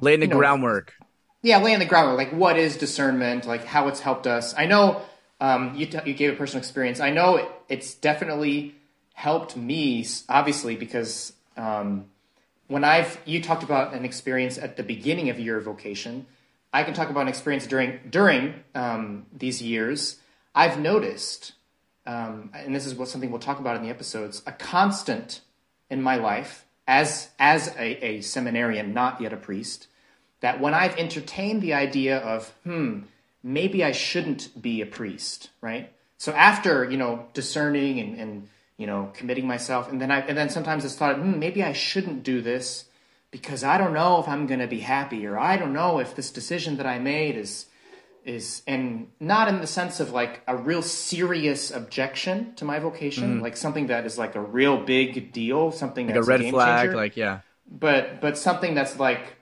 laying 0.00 0.20
the 0.20 0.26
know, 0.26 0.36
groundwork. 0.36 0.94
Yeah 1.42 1.58
laying 1.58 1.78
the 1.78 1.86
groundwork. 1.86 2.18
Like 2.18 2.32
what 2.32 2.56
is 2.58 2.76
discernment? 2.76 3.46
Like 3.46 3.64
how 3.64 3.88
it's 3.88 4.00
helped 4.00 4.26
us. 4.26 4.54
I 4.56 4.66
know 4.66 5.02
um 5.40 5.74
you, 5.74 5.86
t- 5.86 5.98
you 6.06 6.14
gave 6.14 6.32
a 6.32 6.36
personal 6.36 6.60
experience. 6.60 7.00
I 7.00 7.10
know 7.10 7.36
it, 7.36 7.48
it's 7.68 7.94
definitely 7.94 8.74
helped 9.14 9.56
me 9.56 10.06
obviously 10.28 10.74
because 10.74 11.32
um 11.56 12.06
when 12.66 12.82
i've 12.82 13.20
you 13.26 13.42
talked 13.42 13.62
about 13.62 13.92
an 13.92 14.06
experience 14.06 14.56
at 14.56 14.76
the 14.76 14.82
beginning 14.82 15.28
of 15.28 15.38
your 15.38 15.60
vocation. 15.60 16.26
I 16.72 16.84
can 16.84 16.94
talk 16.94 17.10
about 17.10 17.22
an 17.22 17.28
experience 17.28 17.66
during 17.66 18.00
during 18.08 18.54
um, 18.74 19.26
these 19.32 19.60
years. 19.60 20.16
I've 20.54 20.78
noticed 20.78 21.52
um, 22.06 22.50
and 22.54 22.74
this 22.74 22.86
is 22.86 22.94
what 22.94 23.08
something 23.08 23.30
we'll 23.30 23.40
talk 23.40 23.60
about 23.60 23.76
in 23.76 23.82
the 23.82 23.90
episodes, 23.90 24.42
a 24.46 24.52
constant 24.52 25.40
in 25.90 26.02
my 26.02 26.16
life 26.16 26.64
as 26.86 27.30
as 27.38 27.68
a, 27.78 28.04
a 28.04 28.20
seminarian, 28.22 28.92
not 28.92 29.20
yet 29.20 29.32
a 29.32 29.36
priest, 29.36 29.86
that 30.40 30.60
when 30.60 30.74
I've 30.74 30.96
entertained 30.96 31.62
the 31.62 31.74
idea 31.74 32.18
of, 32.18 32.52
hmm, 32.64 33.00
maybe 33.42 33.84
I 33.84 33.92
shouldn't 33.92 34.60
be 34.60 34.80
a 34.80 34.86
priest, 34.86 35.50
right? 35.60 35.92
So 36.18 36.32
after 36.32 36.88
you 36.90 36.96
know 36.96 37.26
discerning 37.34 38.00
and, 38.00 38.18
and 38.18 38.48
you 38.76 38.86
know 38.86 39.12
committing 39.14 39.46
myself, 39.46 39.90
and 39.90 40.00
then 40.00 40.10
I 40.10 40.20
and 40.20 40.36
then 40.36 40.50
sometimes 40.50 40.84
it's 40.84 40.96
thought, 40.96 41.16
hmm, 41.16 41.38
maybe 41.38 41.62
I 41.62 41.72
shouldn't 41.72 42.24
do 42.24 42.40
this 42.40 42.86
because 43.30 43.64
I 43.64 43.78
don't 43.78 43.94
know 43.94 44.20
if 44.20 44.28
I'm 44.28 44.46
going 44.46 44.60
to 44.60 44.66
be 44.66 44.80
happy, 44.80 45.26
or 45.26 45.38
I 45.38 45.56
don't 45.56 45.72
know 45.72 46.00
if 46.00 46.16
this 46.16 46.30
decision 46.30 46.76
that 46.76 46.86
I 46.86 46.98
made 46.98 47.36
is 47.36 47.66
is 48.24 48.62
and 48.66 49.08
not 49.20 49.48
in 49.48 49.60
the 49.60 49.66
sense 49.66 50.00
of 50.00 50.12
like 50.12 50.42
a 50.46 50.56
real 50.56 50.82
serious 50.82 51.70
objection 51.70 52.54
to 52.54 52.64
my 52.64 52.78
vocation, 52.78 53.34
mm-hmm. 53.34 53.42
like 53.42 53.56
something 53.56 53.88
that 53.88 54.06
is 54.06 54.18
like 54.18 54.34
a 54.34 54.40
real 54.40 54.82
big 54.82 55.32
deal, 55.32 55.72
something 55.72 56.06
like 56.06 56.14
that's 56.14 56.26
a 56.26 56.30
red 56.30 56.40
a 56.42 56.50
flag, 56.50 56.86
changer. 56.86 56.96
like 56.96 57.16
yeah. 57.16 57.40
But 57.70 58.20
but 58.20 58.38
something 58.38 58.74
that's 58.74 58.98
like 58.98 59.36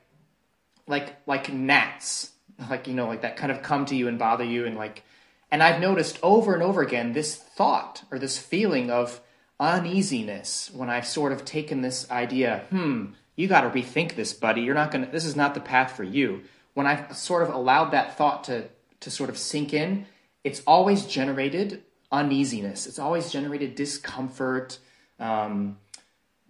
like 0.86 1.16
like 1.26 1.52
gnats, 1.52 2.32
like 2.68 2.86
you 2.86 2.94
know, 2.94 3.06
like 3.06 3.22
that 3.22 3.36
kind 3.36 3.52
of 3.52 3.62
come 3.62 3.84
to 3.86 3.96
you 3.96 4.08
and 4.08 4.18
bother 4.18 4.44
you 4.44 4.66
and 4.66 4.76
like 4.76 5.04
and 5.50 5.62
I've 5.62 5.80
noticed 5.80 6.18
over 6.22 6.54
and 6.54 6.62
over 6.62 6.80
again 6.82 7.12
this 7.12 7.34
thought 7.34 8.04
or 8.10 8.18
this 8.18 8.38
feeling 8.38 8.90
of 8.90 9.20
uneasiness 9.58 10.70
when 10.72 10.88
I've 10.88 11.06
sort 11.06 11.32
of 11.32 11.44
taken 11.44 11.82
this 11.82 12.10
idea, 12.10 12.64
hmm, 12.70 13.06
you 13.36 13.46
got 13.46 13.62
to 13.62 13.70
rethink 13.70 14.14
this, 14.14 14.32
buddy. 14.32 14.62
You're 14.62 14.74
not 14.74 14.90
going 14.90 15.04
to, 15.04 15.10
this 15.10 15.24
is 15.24 15.36
not 15.36 15.54
the 15.54 15.60
path 15.60 15.96
for 15.96 16.04
you 16.04 16.42
when 16.74 16.86
I've 16.86 17.16
sort 17.16 17.42
of 17.42 17.50
allowed 17.50 17.90
that 17.90 18.16
thought 18.16 18.44
to, 18.44 18.68
to 19.00 19.10
sort 19.10 19.30
of 19.30 19.38
sink 19.38 19.74
in, 19.74 20.06
it's 20.44 20.62
always 20.66 21.06
generated 21.06 21.82
uneasiness. 22.10 22.86
It's 22.86 22.98
always 22.98 23.30
generated 23.30 23.74
discomfort, 23.74 24.78
um, 25.18 25.78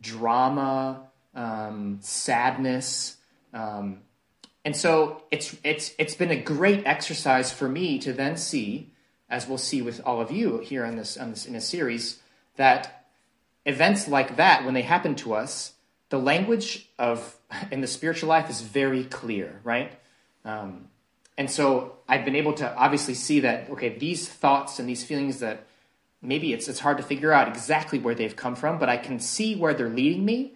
drama, 0.00 1.08
um, 1.34 1.98
sadness. 2.00 3.16
Um, 3.52 4.00
and 4.64 4.76
so 4.76 5.22
it's 5.30 5.56
it's 5.64 5.92
it's 5.98 6.14
been 6.14 6.30
a 6.30 6.40
great 6.40 6.86
exercise 6.86 7.50
for 7.52 7.68
me 7.68 7.98
to 8.00 8.12
then 8.12 8.36
see, 8.36 8.92
as 9.28 9.48
we'll 9.48 9.58
see 9.58 9.82
with 9.82 10.00
all 10.04 10.20
of 10.20 10.30
you 10.30 10.58
here 10.58 10.84
on 10.84 10.96
this 10.96 11.16
on 11.16 11.30
this 11.30 11.46
in 11.46 11.54
a 11.54 11.60
series, 11.60 12.20
that 12.56 13.06
events 13.64 14.06
like 14.06 14.36
that 14.36 14.64
when 14.64 14.74
they 14.74 14.82
happen 14.82 15.14
to 15.16 15.32
us, 15.32 15.72
the 16.10 16.18
language 16.18 16.88
of 16.98 17.36
in 17.70 17.80
the 17.80 17.86
spiritual 17.86 18.28
life 18.28 18.50
is 18.50 18.60
very 18.60 19.04
clear, 19.04 19.60
right? 19.64 19.92
Um, 20.44 20.88
and 21.37 21.50
so 21.50 21.97
I've 22.09 22.25
been 22.25 22.37
able 22.37 22.52
to 22.54 22.75
obviously 22.76 23.14
see 23.14 23.40
that 23.40 23.70
okay, 23.70 23.97
these 23.97 24.28
thoughts 24.28 24.78
and 24.78 24.88
these 24.88 25.04
feelings 25.04 25.40
that 25.40 25.66
maybe 26.23 26.52
it's 26.52 26.68
it's 26.68 26.80
hard 26.80 26.99
to 26.99 27.02
figure 27.02 27.32
out 27.32 27.49
exactly 27.49 27.99
where 27.99 28.14
they've 28.14 28.37
come 28.37 28.54
from, 28.54 28.78
but 28.78 28.88
I 28.88 28.97
can 28.97 29.20
see 29.20 29.56
where 29.56 29.75
they're 29.75 29.88
leading 29.88 30.25
me, 30.25 30.54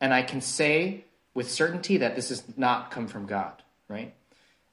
and 0.00 0.14
I 0.14 0.22
can 0.22 0.40
say 0.40 1.04
with 1.34 1.50
certainty 1.50 1.96
that 1.98 2.16
this 2.16 2.28
has 2.28 2.42
not 2.56 2.90
come 2.90 3.06
from 3.06 3.26
God, 3.26 3.62
right? 3.88 4.14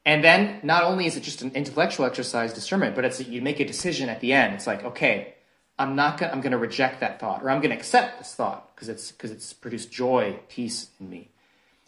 And 0.06 0.24
then 0.24 0.60
not 0.64 0.84
only 0.84 1.06
is 1.06 1.18
it 1.18 1.24
just 1.24 1.42
an 1.42 1.52
intellectual 1.54 2.06
exercise, 2.06 2.54
discernment, 2.54 2.96
but 2.96 3.04
it's 3.04 3.20
you 3.28 3.42
make 3.42 3.60
a 3.60 3.66
decision 3.66 4.10
at 4.10 4.22
the 4.22 4.32
end. 4.34 4.54
It's 4.54 4.66
like, 4.66 4.84
okay, 4.84 5.36
I'm 5.78 5.96
not 5.96 6.18
gonna 6.18 6.32
I'm 6.32 6.42
gonna 6.42 6.58
reject 6.58 7.02
that 7.02 7.20
thought, 7.20 7.44
or 7.44 7.50
I'm 7.50 7.62
gonna 7.62 7.76
accept 7.76 8.20
this 8.20 8.34
thought 8.34 8.74
because 8.74 8.90
it's 8.90 9.12
because 9.12 9.32
it's 9.32 9.54
produced 9.54 9.92
joy, 9.92 10.40
peace 10.50 10.90
in 11.00 11.10
me. 11.10 11.30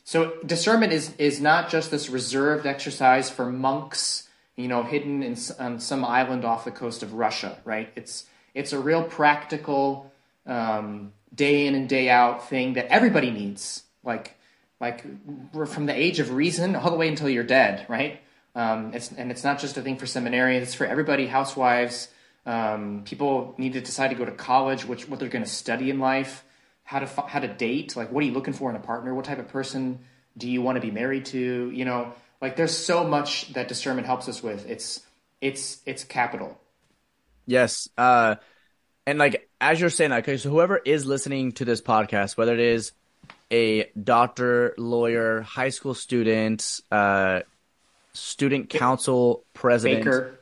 So 0.09 0.33
discernment 0.43 0.91
is 0.91 1.13
is 1.19 1.39
not 1.39 1.69
just 1.69 1.91
this 1.91 2.09
reserved 2.09 2.65
exercise 2.65 3.29
for 3.29 3.45
monks, 3.45 4.27
you 4.55 4.67
know, 4.67 4.81
hidden 4.81 5.21
in 5.21 5.37
on 5.59 5.79
some 5.79 6.03
island 6.03 6.43
off 6.43 6.65
the 6.65 6.71
coast 6.71 7.03
of 7.03 7.13
Russia, 7.13 7.59
right? 7.63 7.89
It's 7.95 8.25
it's 8.55 8.73
a 8.73 8.79
real 8.79 9.03
practical, 9.03 10.11
um, 10.47 11.13
day 11.35 11.67
in 11.67 11.75
and 11.75 11.87
day 11.87 12.09
out 12.09 12.49
thing 12.49 12.73
that 12.73 12.87
everybody 12.87 13.29
needs. 13.29 13.83
Like 14.03 14.35
like 14.81 15.05
from 15.67 15.85
the 15.85 15.93
age 15.95 16.19
of 16.19 16.31
reason 16.31 16.75
all 16.75 16.89
the 16.89 16.97
way 16.97 17.07
until 17.07 17.29
you're 17.29 17.43
dead, 17.43 17.85
right? 17.87 18.19
Um, 18.55 18.95
it's, 18.95 19.11
and 19.11 19.29
it's 19.29 19.43
not 19.43 19.59
just 19.59 19.77
a 19.77 19.83
thing 19.83 19.97
for 19.97 20.07
seminarians; 20.07 20.63
it's 20.63 20.73
for 20.73 20.87
everybody. 20.87 21.27
Housewives, 21.27 22.07
um, 22.47 23.03
people 23.05 23.53
need 23.59 23.73
to 23.73 23.81
decide 23.81 24.07
to 24.07 24.15
go 24.15 24.25
to 24.25 24.31
college, 24.31 24.85
which 24.85 25.07
what 25.07 25.19
they're 25.19 25.29
going 25.29 25.45
to 25.45 25.51
study 25.51 25.91
in 25.91 25.99
life, 25.99 26.43
how 26.89 26.97
to 26.97 27.21
how 27.27 27.39
to 27.39 27.47
date, 27.47 27.95
like 27.95 28.11
what 28.11 28.23
are 28.23 28.25
you 28.25 28.33
looking 28.33 28.51
for 28.51 28.67
in 28.67 28.75
a 28.75 28.79
partner, 28.79 29.13
what 29.13 29.23
type 29.23 29.37
of 29.37 29.47
person 29.47 29.99
do 30.35 30.49
you 30.49 30.63
want 30.63 30.75
to 30.75 30.81
be 30.81 30.89
married 30.89 31.23
to, 31.23 31.69
you 31.69 31.85
know, 31.85 32.13
like 32.41 32.55
there's 32.55 32.75
so 32.75 33.03
much 33.03 33.53
that 33.53 33.67
discernment 33.67 34.07
helps 34.07 34.27
us 34.27 34.41
with. 34.41 34.67
It's 34.67 35.05
it's 35.39 35.83
it's 35.85 36.03
capital. 36.03 36.59
Yes, 37.45 37.89
uh, 37.95 38.37
and 39.05 39.19
like 39.19 39.47
as 39.61 39.79
you're 39.79 39.91
saying 39.91 40.09
that, 40.09 40.23
okay, 40.23 40.37
so 40.37 40.49
whoever 40.49 40.77
is 40.77 41.05
listening 41.05 41.51
to 41.53 41.65
this 41.65 41.79
podcast, 41.79 42.37
whether 42.37 42.55
it 42.55 42.59
is 42.59 42.91
a 43.51 43.91
doctor, 43.91 44.73
lawyer, 44.79 45.41
high 45.41 45.69
school 45.69 45.93
student, 45.93 46.81
uh, 46.91 47.41
student 48.13 48.67
council 48.67 49.43
president, 49.53 50.05
Baker, 50.05 50.39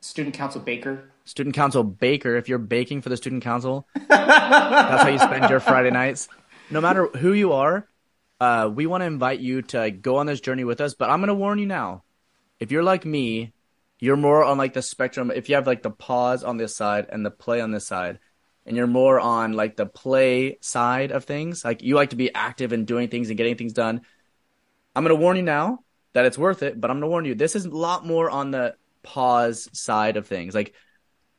student 0.00 0.36
council 0.36 0.60
baker, 0.60 1.10
student 1.28 1.54
council 1.54 1.84
baker. 1.84 2.36
If 2.36 2.48
you're 2.48 2.58
baking 2.58 3.02
for 3.02 3.10
the 3.10 3.16
student 3.16 3.42
council, 3.42 3.86
that's 4.08 5.02
how 5.02 5.08
you 5.08 5.18
spend 5.18 5.48
your 5.50 5.60
Friday 5.60 5.90
nights. 5.90 6.28
No 6.70 6.80
matter 6.80 7.06
who 7.06 7.32
you 7.32 7.52
are, 7.52 7.86
uh, 8.40 8.70
we 8.72 8.86
want 8.86 9.02
to 9.02 9.06
invite 9.06 9.40
you 9.40 9.62
to 9.62 9.90
go 9.90 10.16
on 10.16 10.26
this 10.26 10.40
journey 10.40 10.64
with 10.64 10.80
us. 10.80 10.94
But 10.94 11.10
I'm 11.10 11.20
going 11.20 11.28
to 11.28 11.34
warn 11.34 11.58
you 11.58 11.66
now: 11.66 12.02
if 12.58 12.72
you're 12.72 12.82
like 12.82 13.04
me, 13.04 13.52
you're 13.98 14.16
more 14.16 14.42
on 14.42 14.58
like 14.58 14.72
the 14.72 14.82
spectrum. 14.82 15.30
If 15.34 15.48
you 15.48 15.56
have 15.56 15.66
like 15.66 15.82
the 15.82 15.90
pause 15.90 16.42
on 16.42 16.56
this 16.56 16.74
side 16.74 17.06
and 17.10 17.24
the 17.24 17.30
play 17.30 17.60
on 17.60 17.70
this 17.70 17.86
side, 17.86 18.18
and 18.66 18.76
you're 18.76 18.86
more 18.86 19.20
on 19.20 19.52
like 19.52 19.76
the 19.76 19.86
play 19.86 20.58
side 20.60 21.10
of 21.10 21.24
things, 21.24 21.64
like 21.64 21.82
you 21.82 21.94
like 21.94 22.10
to 22.10 22.16
be 22.16 22.34
active 22.34 22.72
and 22.72 22.86
doing 22.86 23.08
things 23.08 23.28
and 23.28 23.36
getting 23.36 23.56
things 23.56 23.72
done, 23.72 24.00
I'm 24.96 25.04
going 25.04 25.16
to 25.16 25.22
warn 25.22 25.36
you 25.36 25.42
now 25.42 25.80
that 26.14 26.24
it's 26.24 26.38
worth 26.38 26.62
it, 26.62 26.80
but 26.80 26.90
I'm 26.90 26.96
going 26.96 27.08
to 27.08 27.10
warn 27.10 27.24
you 27.26 27.34
this 27.34 27.54
is 27.54 27.66
a 27.66 27.70
lot 27.70 28.06
more 28.06 28.30
on 28.30 28.50
the 28.50 28.76
pause 29.02 29.68
side 29.72 30.16
of 30.16 30.26
things. 30.26 30.54
Like 30.54 30.74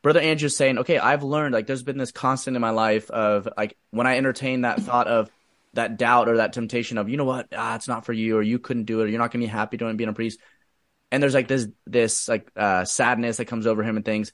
brother 0.02 0.20
Andrew's 0.20 0.56
saying, 0.56 0.78
okay, 0.78 0.98
I've 0.98 1.22
learned 1.22 1.54
like 1.54 1.66
there's 1.66 1.82
been 1.82 1.98
this 1.98 2.12
constant 2.12 2.56
in 2.56 2.60
my 2.60 2.70
life 2.70 3.10
of 3.10 3.48
like 3.56 3.76
when 3.90 4.06
I 4.06 4.16
entertain 4.16 4.62
that 4.62 4.80
thought 4.80 5.08
of 5.08 5.30
that 5.74 5.98
doubt 5.98 6.28
or 6.28 6.38
that 6.38 6.52
temptation 6.52 6.98
of, 6.98 7.08
you 7.08 7.16
know 7.16 7.24
what, 7.24 7.48
ah, 7.56 7.76
it's 7.76 7.88
not 7.88 8.04
for 8.04 8.12
you 8.12 8.36
or 8.36 8.42
you 8.42 8.58
couldn't 8.58 8.84
do 8.84 9.00
it 9.00 9.04
or 9.04 9.06
you're 9.08 9.20
not 9.20 9.32
to 9.32 9.38
be 9.38 9.46
happy 9.46 9.76
doing 9.76 9.96
being 9.96 10.08
a 10.10 10.14
priest. 10.14 10.40
And 11.12 11.22
there's 11.22 11.34
like 11.34 11.48
this, 11.48 11.68
this 11.86 12.28
like, 12.28 12.50
uh, 12.56 12.84
sadness 12.84 13.36
that 13.36 13.46
comes 13.46 13.66
over 13.66 13.82
him 13.82 13.96
and 13.96 14.04
things 14.04 14.32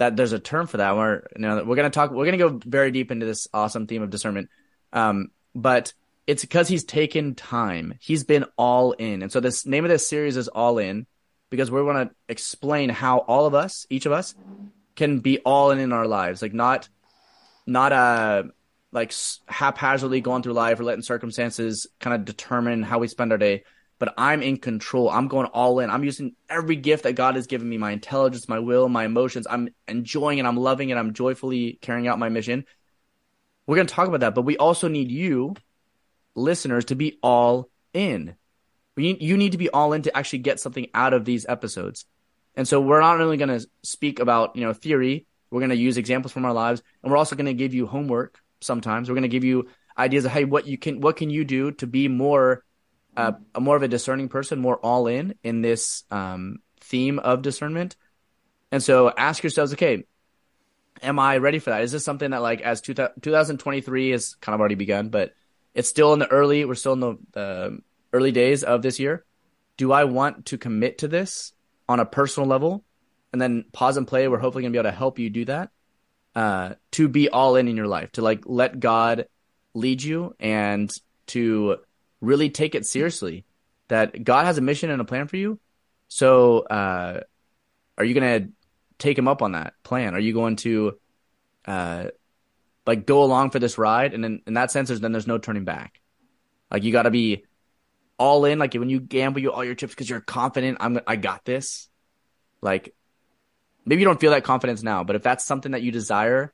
that 0.00 0.16
there's 0.16 0.32
a 0.32 0.38
term 0.38 0.66
for 0.66 0.78
that. 0.78 0.96
We're 0.96 1.22
you 1.36 1.42
know, 1.42 1.62
we're 1.62 1.76
gonna 1.76 1.90
talk. 1.90 2.10
We're 2.10 2.24
gonna 2.24 2.38
go 2.38 2.58
very 2.64 2.90
deep 2.90 3.10
into 3.10 3.26
this 3.26 3.46
awesome 3.54 3.86
theme 3.86 4.02
of 4.02 4.10
discernment. 4.10 4.48
Um, 4.92 5.28
but 5.54 5.92
it's 6.26 6.42
because 6.42 6.68
he's 6.68 6.84
taken 6.84 7.34
time. 7.34 7.94
He's 8.00 8.24
been 8.24 8.46
all 8.56 8.92
in, 8.92 9.22
and 9.22 9.30
so 9.30 9.40
this 9.40 9.66
name 9.66 9.84
of 9.84 9.90
this 9.90 10.08
series 10.08 10.36
is 10.36 10.48
all 10.48 10.78
in 10.78 11.06
because 11.50 11.70
we 11.70 11.82
want 11.82 12.08
to 12.08 12.16
explain 12.28 12.88
how 12.88 13.18
all 13.18 13.46
of 13.46 13.54
us, 13.54 13.86
each 13.90 14.06
of 14.06 14.12
us, 14.12 14.34
can 15.00 15.20
be 15.20 15.38
all 15.38 15.70
in 15.70 15.78
in 15.78 15.92
our 15.92 16.06
lives. 16.06 16.42
Like 16.42 16.54
not, 16.54 16.88
not 17.66 17.92
uh 17.92 18.44
like 18.92 19.12
haphazardly 19.46 20.20
going 20.20 20.42
through 20.42 20.52
life 20.52 20.78
or 20.80 20.84
letting 20.84 21.02
circumstances 21.02 21.86
kind 22.00 22.14
of 22.14 22.24
determine 22.24 22.82
how 22.82 22.98
we 22.98 23.08
spend 23.08 23.32
our 23.32 23.38
day 23.38 23.64
but 24.00 24.14
I'm 24.16 24.42
in 24.42 24.56
control. 24.56 25.10
I'm 25.10 25.28
going 25.28 25.46
all 25.48 25.78
in. 25.78 25.90
I'm 25.90 26.04
using 26.04 26.34
every 26.48 26.74
gift 26.74 27.02
that 27.02 27.12
God 27.12 27.36
has 27.36 27.46
given 27.46 27.68
me 27.68 27.76
my 27.76 27.92
intelligence, 27.92 28.48
my 28.48 28.58
will, 28.58 28.88
my 28.88 29.04
emotions. 29.04 29.46
I'm 29.48 29.68
enjoying 29.86 30.38
it. 30.38 30.46
I'm 30.46 30.56
loving 30.56 30.88
it. 30.88 30.96
I'm 30.96 31.12
joyfully 31.12 31.78
carrying 31.82 32.08
out 32.08 32.18
my 32.18 32.30
mission. 32.30 32.64
We're 33.66 33.76
going 33.76 33.86
to 33.86 33.94
talk 33.94 34.08
about 34.08 34.20
that, 34.20 34.34
but 34.34 34.46
we 34.46 34.56
also 34.56 34.88
need 34.88 35.10
you, 35.10 35.54
listeners, 36.34 36.86
to 36.86 36.94
be 36.94 37.18
all 37.22 37.68
in. 37.92 38.36
You 38.96 39.36
need 39.36 39.52
to 39.52 39.58
be 39.58 39.68
all 39.68 39.92
in 39.92 40.02
to 40.02 40.16
actually 40.16 40.40
get 40.40 40.60
something 40.60 40.88
out 40.94 41.12
of 41.12 41.26
these 41.26 41.44
episodes. 41.46 42.06
And 42.60 42.68
so 42.68 42.78
we're 42.78 43.00
not 43.00 43.22
only 43.22 43.38
going 43.38 43.58
to 43.58 43.66
speak 43.82 44.18
about, 44.18 44.54
you 44.54 44.60
know, 44.60 44.74
theory, 44.74 45.24
we're 45.50 45.60
going 45.60 45.70
to 45.70 45.76
use 45.76 45.96
examples 45.96 46.30
from 46.30 46.44
our 46.44 46.52
lives, 46.52 46.82
and 47.02 47.10
we're 47.10 47.16
also 47.16 47.34
going 47.34 47.46
to 47.46 47.54
give 47.54 47.72
you 47.72 47.86
homework 47.86 48.38
sometimes. 48.60 49.08
We're 49.08 49.14
going 49.14 49.22
to 49.22 49.28
give 49.28 49.44
you 49.44 49.68
ideas 49.96 50.26
of, 50.26 50.32
hey, 50.32 50.44
what 50.44 50.66
you 50.66 50.76
can, 50.76 51.00
what 51.00 51.16
can 51.16 51.30
you 51.30 51.46
do 51.46 51.70
to 51.70 51.86
be 51.86 52.06
more 52.08 52.62
uh, 53.16 53.32
more 53.58 53.76
of 53.76 53.82
a 53.82 53.88
discerning 53.88 54.28
person, 54.28 54.58
more 54.58 54.76
all 54.76 55.06
in 55.06 55.36
in 55.42 55.62
this 55.62 56.04
um, 56.10 56.58
theme 56.82 57.18
of 57.18 57.40
discernment. 57.40 57.96
And 58.70 58.82
so 58.82 59.08
ask 59.08 59.42
yourselves, 59.42 59.72
okay, 59.72 60.04
am 61.02 61.18
I 61.18 61.38
ready 61.38 61.60
for 61.60 61.70
that? 61.70 61.80
Is 61.80 61.92
this 61.92 62.04
something 62.04 62.30
that 62.32 62.42
like 62.42 62.60
as 62.60 62.82
two, 62.82 62.92
2023 62.92 64.12
is 64.12 64.34
kind 64.34 64.52
of 64.52 64.60
already 64.60 64.74
begun, 64.74 65.08
but 65.08 65.32
it's 65.72 65.88
still 65.88 66.12
in 66.12 66.18
the 66.18 66.28
early, 66.30 66.66
we're 66.66 66.74
still 66.74 66.92
in 66.92 67.00
the, 67.00 67.16
the 67.32 67.80
early 68.12 68.32
days 68.32 68.64
of 68.64 68.82
this 68.82 69.00
year. 69.00 69.24
Do 69.78 69.92
I 69.92 70.04
want 70.04 70.44
to 70.44 70.58
commit 70.58 70.98
to 70.98 71.08
this 71.08 71.54
on 71.90 72.00
a 72.00 72.06
personal 72.06 72.48
level? 72.48 72.84
And 73.32 73.40
then 73.40 73.64
pause 73.72 73.96
and 73.96 74.06
play. 74.06 74.26
We're 74.28 74.38
hopefully 74.38 74.62
going 74.62 74.72
to 74.72 74.76
be 74.76 74.80
able 74.80 74.90
to 74.90 74.96
help 74.96 75.18
you 75.18 75.30
do 75.30 75.44
that. 75.46 75.70
Uh, 76.34 76.74
to 76.92 77.08
be 77.08 77.28
all 77.28 77.56
in 77.56 77.66
in 77.66 77.76
your 77.76 77.88
life, 77.88 78.12
to 78.12 78.22
like 78.22 78.42
let 78.46 78.78
God 78.78 79.26
lead 79.74 80.00
you 80.02 80.34
and 80.38 80.88
to 81.26 81.78
really 82.20 82.50
take 82.50 82.74
it 82.76 82.86
seriously 82.86 83.44
that 83.88 84.22
God 84.22 84.46
has 84.46 84.56
a 84.56 84.60
mission 84.60 84.90
and 84.90 85.00
a 85.00 85.04
plan 85.04 85.26
for 85.26 85.36
you. 85.36 85.58
So, 86.06 86.60
uh, 86.60 87.20
are 87.98 88.04
you 88.04 88.14
going 88.14 88.44
to 88.44 88.50
take 88.98 89.18
him 89.18 89.26
up 89.26 89.42
on 89.42 89.52
that 89.52 89.74
plan? 89.82 90.14
Are 90.14 90.20
you 90.20 90.32
going 90.32 90.56
to, 90.56 90.98
uh, 91.66 92.06
like 92.86 93.06
go 93.06 93.24
along 93.24 93.50
for 93.50 93.58
this 93.58 93.78
ride? 93.78 94.14
And 94.14 94.24
in, 94.24 94.42
in 94.46 94.54
that 94.54 94.70
sense, 94.70 94.88
there's, 94.88 95.00
then 95.00 95.12
there's 95.12 95.26
no 95.26 95.38
turning 95.38 95.64
back. 95.64 96.00
Like 96.70 96.84
you 96.84 96.92
got 96.92 97.02
to 97.02 97.10
be 97.10 97.44
all 98.20 98.44
in. 98.44 98.58
Like 98.58 98.74
when 98.74 98.90
you 98.90 99.00
gamble, 99.00 99.40
you 99.40 99.50
all 99.50 99.64
your 99.64 99.74
chips 99.74 99.94
because 99.94 100.08
you're 100.08 100.20
confident. 100.20 100.78
I'm, 100.80 101.00
I 101.06 101.16
got 101.16 101.44
this. 101.44 101.88
Like 102.60 102.94
maybe 103.84 104.02
you 104.02 104.06
don't 104.06 104.20
feel 104.20 104.32
that 104.32 104.44
confidence 104.44 104.82
now, 104.82 105.02
but 105.02 105.16
if 105.16 105.22
that's 105.22 105.44
something 105.44 105.72
that 105.72 105.82
you 105.82 105.90
desire, 105.90 106.52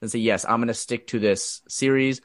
then 0.00 0.10
say, 0.10 0.18
yes, 0.18 0.44
I'm 0.44 0.58
going 0.58 0.68
to 0.68 0.74
stick 0.74 1.08
to 1.08 1.18
this 1.18 1.62
series. 1.68 2.20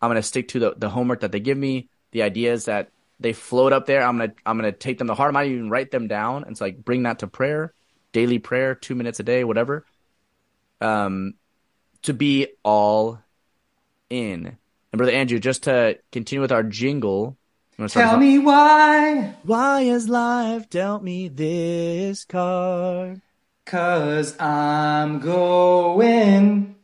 I'm 0.00 0.08
going 0.08 0.22
to 0.22 0.22
stick 0.22 0.48
to 0.48 0.60
the, 0.60 0.74
the 0.76 0.88
homework 0.88 1.20
that 1.20 1.32
they 1.32 1.40
give 1.40 1.58
me 1.58 1.88
the 2.12 2.22
ideas 2.22 2.66
that 2.66 2.90
they 3.20 3.32
float 3.32 3.72
up 3.72 3.86
there. 3.86 4.02
I'm 4.02 4.16
gonna 4.18 4.32
I'm 4.46 4.56
gonna 4.56 4.70
take 4.70 4.98
them 4.98 5.08
to 5.08 5.14
heart. 5.14 5.30
I 5.30 5.32
might 5.32 5.50
even 5.50 5.70
write 5.70 5.90
them 5.90 6.06
down 6.06 6.44
and 6.44 6.52
it's 6.52 6.60
like 6.60 6.84
bring 6.84 7.02
that 7.02 7.18
to 7.18 7.26
prayer, 7.26 7.74
daily 8.12 8.38
prayer, 8.38 8.76
two 8.76 8.94
minutes 8.94 9.18
a 9.18 9.24
day, 9.24 9.42
whatever. 9.42 9.84
Um, 10.80 11.34
to 12.02 12.14
be 12.14 12.46
all 12.62 13.18
in. 14.08 14.56
And 14.92 14.98
brother 14.98 15.12
Andrew, 15.12 15.40
just 15.40 15.64
to 15.64 15.98
continue 16.12 16.40
with 16.40 16.52
our 16.52 16.62
jingle. 16.62 17.36
Tell 17.86 18.16
me 18.16 18.38
why. 18.38 19.34
Why 19.44 19.82
has 19.84 20.08
life 20.08 20.68
dealt 20.68 21.02
me 21.02 21.28
this 21.28 22.24
card? 22.24 23.20
Cause 23.66 24.38
I'm 24.40 25.20
going 25.20 26.74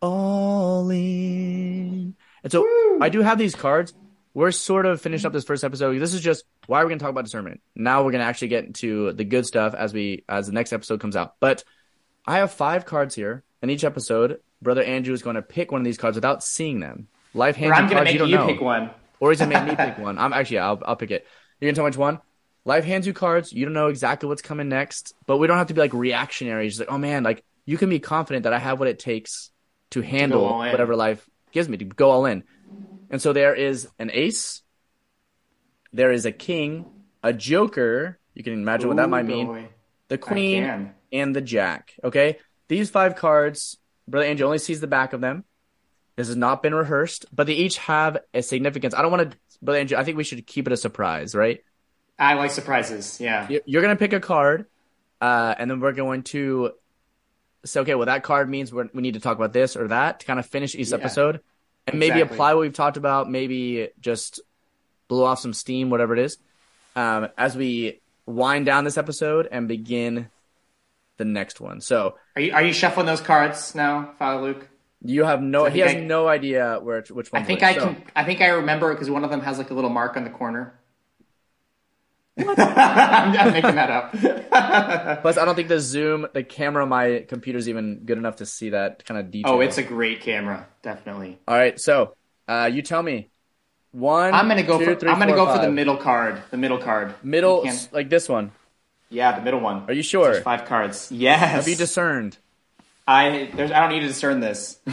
all 0.00 0.90
in. 0.90 2.14
And 2.42 2.52
so 2.52 2.60
Woo. 2.60 2.98
I 3.00 3.08
do 3.08 3.22
have 3.22 3.38
these 3.38 3.54
cards 3.54 3.94
we're 4.34 4.50
sort 4.50 4.84
of 4.84 5.00
finished 5.00 5.24
up 5.24 5.32
this 5.32 5.44
first 5.44 5.62
episode. 5.62 5.98
This 5.98 6.12
is 6.12 6.20
just 6.20 6.44
why 6.66 6.80
we're 6.82 6.88
going 6.88 6.98
to 6.98 7.02
talk 7.04 7.10
about 7.10 7.24
discernment. 7.24 7.60
Now 7.76 8.02
we're 8.02 8.10
going 8.10 8.20
to 8.20 8.26
actually 8.26 8.48
get 8.48 8.64
into 8.64 9.12
the 9.12 9.24
good 9.24 9.46
stuff 9.46 9.74
as 9.74 9.94
we 9.94 10.24
as 10.28 10.48
the 10.48 10.52
next 10.52 10.72
episode 10.72 11.00
comes 11.00 11.14
out. 11.14 11.36
But 11.38 11.62
I 12.26 12.38
have 12.38 12.52
five 12.52 12.84
cards 12.84 13.14
here, 13.14 13.44
In 13.62 13.70
each 13.70 13.84
episode 13.84 14.40
brother 14.60 14.82
Andrew 14.82 15.14
is 15.14 15.22
going 15.22 15.36
to 15.36 15.42
pick 15.42 15.70
one 15.70 15.80
of 15.80 15.84
these 15.84 15.98
cards 15.98 16.16
without 16.16 16.42
seeing 16.42 16.80
them. 16.80 17.08
Life 17.34 17.56
hands 17.56 17.72
Or 17.72 17.74
I'm 17.74 17.88
gonna 17.88 18.04
make 18.04 18.18
you 18.18 18.26
you, 18.26 18.46
pick 18.46 18.60
one. 18.60 18.90
Or 19.24 19.30
he's 19.30 19.38
gonna 19.40 19.58
make 19.58 19.70
me 19.70 19.74
pick 19.74 19.96
one. 19.96 20.18
I'm 20.18 20.34
actually 20.34 20.56
yeah, 20.56 20.66
I'll 20.66 20.82
I'll 20.84 20.96
pick 20.96 21.10
it. 21.10 21.26
You're 21.58 21.70
gonna 21.70 21.76
tell 21.76 21.84
me 21.84 21.88
which 21.88 21.96
one? 21.96 22.20
Life 22.66 22.84
hands 22.84 23.06
you 23.06 23.14
cards. 23.14 23.54
You 23.54 23.64
don't 23.64 23.72
know 23.72 23.86
exactly 23.86 24.28
what's 24.28 24.42
coming 24.42 24.68
next, 24.68 25.14
but 25.26 25.38
we 25.38 25.46
don't 25.46 25.56
have 25.56 25.68
to 25.68 25.74
be 25.74 25.80
like 25.80 25.94
reactionary. 25.94 26.68
Just 26.68 26.78
like, 26.80 26.92
oh 26.92 26.98
man, 26.98 27.22
like 27.22 27.42
you 27.64 27.78
can 27.78 27.88
be 27.88 28.00
confident 28.00 28.42
that 28.42 28.52
I 28.52 28.58
have 28.58 28.78
what 28.78 28.86
it 28.86 28.98
takes 28.98 29.50
to 29.92 30.02
handle 30.02 30.62
in. 30.62 30.72
whatever 30.72 30.94
life 30.94 31.26
gives 31.52 31.70
me 31.70 31.78
to 31.78 31.86
go 31.86 32.10
all 32.10 32.26
in. 32.26 32.44
And 33.08 33.22
so 33.22 33.32
there 33.32 33.54
is 33.54 33.88
an 33.98 34.10
ace, 34.12 34.60
there 35.90 36.12
is 36.12 36.26
a 36.26 36.32
king, 36.32 36.84
a 37.22 37.32
joker. 37.32 38.18
You 38.34 38.44
can 38.44 38.52
imagine 38.52 38.88
what 38.88 38.98
that 38.98 39.08
might 39.08 39.24
mean. 39.24 39.46
boy. 39.46 39.68
The 40.08 40.18
queen 40.18 40.92
and 41.12 41.34
the 41.34 41.40
jack. 41.40 41.94
Okay, 42.04 42.40
these 42.68 42.90
five 42.90 43.16
cards, 43.16 43.78
brother 44.06 44.26
Angel 44.26 44.46
only 44.48 44.58
sees 44.58 44.82
the 44.82 44.86
back 44.86 45.14
of 45.14 45.22
them. 45.22 45.44
This 46.16 46.28
has 46.28 46.36
not 46.36 46.62
been 46.62 46.74
rehearsed, 46.74 47.26
but 47.34 47.46
they 47.46 47.54
each 47.54 47.78
have 47.78 48.18
a 48.32 48.42
significance. 48.42 48.94
I 48.94 49.02
don't 49.02 49.10
want 49.10 49.32
to, 49.32 49.36
but 49.62 49.76
Angel. 49.76 49.98
I 49.98 50.04
think 50.04 50.16
we 50.16 50.24
should 50.24 50.46
keep 50.46 50.66
it 50.66 50.72
a 50.72 50.76
surprise, 50.76 51.34
right? 51.34 51.62
I 52.18 52.34
like 52.34 52.52
surprises. 52.52 53.18
Yeah. 53.20 53.48
You- 53.48 53.62
You're 53.66 53.82
gonna 53.82 53.96
pick 53.96 54.12
a 54.12 54.20
card, 54.20 54.66
uh, 55.20 55.54
and 55.58 55.70
then 55.70 55.80
we're 55.80 55.92
going 55.92 56.22
to 56.24 56.72
say, 57.64 57.80
okay, 57.80 57.94
well, 57.94 58.06
that 58.06 58.22
card 58.22 58.48
means 58.48 58.72
we're, 58.72 58.88
we 58.94 59.02
need 59.02 59.14
to 59.14 59.20
talk 59.20 59.36
about 59.36 59.52
this 59.52 59.74
or 59.76 59.88
that 59.88 60.20
to 60.20 60.26
kind 60.26 60.38
of 60.38 60.46
finish 60.46 60.74
each 60.74 60.90
Yeah. 60.90 60.96
episode, 60.98 61.40
and 61.86 61.98
maybe 61.98 62.18
Exactly. 62.18 62.34
apply 62.36 62.54
what 62.54 62.60
we've 62.60 62.72
talked 62.72 62.96
about. 62.96 63.28
Maybe 63.30 63.88
just 64.00 64.40
blow 65.08 65.24
off 65.24 65.40
some 65.40 65.52
steam, 65.52 65.90
whatever 65.90 66.12
it 66.12 66.20
is, 66.20 66.38
um, 66.94 67.28
as 67.36 67.56
we 67.56 68.00
wind 68.26 68.66
down 68.66 68.84
this 68.84 68.96
episode 68.96 69.48
and 69.50 69.66
begin 69.66 70.28
the 71.16 71.24
next 71.24 71.60
one. 71.60 71.80
So 71.80 72.16
Are 72.36 72.42
you 72.42 72.52
are 72.52 72.62
you 72.62 72.72
shuffling 72.72 73.06
those 73.06 73.20
cards 73.20 73.74
now, 73.74 74.12
Father 74.18 74.42
Luke? 74.42 74.68
You 75.04 75.24
have 75.24 75.40
no, 75.42 75.64
So 75.66 75.70
he 75.70 75.80
has 75.80 75.92
I- 75.92 76.00
no 76.00 76.26
idea 76.26 76.78
where 76.82 77.02
which 77.10 77.30
one. 77.30 77.42
I 77.42 77.44
think. 77.44 77.62
I 77.62 77.74
So- 77.74 77.80
can. 77.80 78.02
I 78.16 78.24
think 78.24 78.40
I 78.40 78.48
remember 78.48 78.92
because 78.92 79.10
one 79.10 79.22
of 79.24 79.30
them 79.30 79.40
has 79.42 79.58
like 79.58 79.70
a 79.70 79.74
little 79.74 79.90
mark 79.90 80.16
on 80.16 80.24
the 80.24 80.30
corner. 80.30 80.74
I'm, 82.36 82.48
I'm 82.48 83.52
making 83.52 83.76
that 83.76 83.90
up. 83.90 84.12
Plus, 85.22 85.36
I 85.38 85.44
don't 85.44 85.54
think 85.54 85.68
the 85.68 85.78
zoom, 85.78 86.26
the 86.32 86.42
camera 86.42 86.82
on 86.82 86.88
my 86.88 87.24
computer's 87.28 87.68
even 87.68 88.00
good 88.04 88.18
enough 88.18 88.36
to 88.36 88.46
see 88.46 88.70
that 88.70 89.04
kind 89.04 89.20
of 89.20 89.30
detail. 89.30 89.52
oh, 89.52 89.60
it's 89.60 89.78
a 89.78 89.84
great 89.84 90.20
camera, 90.20 90.66
definitely. 90.82 91.38
All 91.46 91.56
right, 91.56 91.78
so 91.78 92.14
uh, 92.48 92.68
you 92.72 92.82
tell 92.82 93.02
me. 93.02 93.30
One. 93.92 94.34
I'm 94.34 94.48
gonna 94.48 94.64
go 94.64 94.78
two, 94.80 94.84
for. 94.86 94.94
three, 94.96 95.10
I'm 95.10 95.20
gonna 95.20 95.36
four, 95.36 95.46
go 95.46 95.54
for 95.54 95.62
the 95.64 95.70
middle 95.70 95.96
card. 95.96 96.42
The 96.50 96.56
middle 96.56 96.78
card. 96.78 97.14
middle, 97.22 97.58
You 97.58 97.64
can't- 97.66 97.76
s- 97.76 97.88
like 97.92 98.10
this 98.10 98.28
one. 98.28 98.50
Yeah, 99.10 99.38
the 99.38 99.42
middle 99.42 99.60
one. 99.60 99.84
Are 99.86 99.92
you 99.92 100.02
sure? 100.02 100.32
There's 100.32 100.42
five 100.42 100.64
cards. 100.64 101.12
Yes. 101.12 101.38
Have 101.38 101.68
you 101.68 101.76
discerned? 101.76 102.36
I 103.06 103.50
there's 103.54 103.70
I 103.70 103.80
don't 103.80 103.90
need 103.90 104.00
to 104.00 104.06
discern 104.06 104.40
this. 104.40 104.78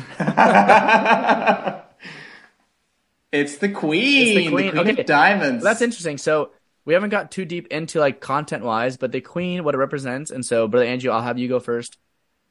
it's 3.32 3.58
the 3.58 3.70
queen. 3.70 4.28
It's 4.28 4.36
the 4.36 4.50
queen. 4.50 4.78
Okay. 4.78 5.02
of 5.02 5.06
diamonds. 5.06 5.64
That's 5.64 5.82
interesting. 5.82 6.18
So 6.18 6.52
we 6.84 6.94
haven't 6.94 7.12
got 7.12 7.32
too 7.32 7.46
deep 7.46 7.68
into 7.68 8.00
like 8.00 8.20
content 8.20 8.64
wise, 8.64 8.98
but 8.98 9.12
the 9.12 9.22
queen, 9.22 9.64
what 9.64 9.76
it 9.76 9.78
represents, 9.78 10.32
and 10.32 10.46
so 10.46 10.68
brother 10.68 10.86
Andrew, 10.86 11.12
I'll 11.12 11.22
have 11.22 11.38
you 11.38 11.48
go 11.48 11.60
first. 11.60 11.98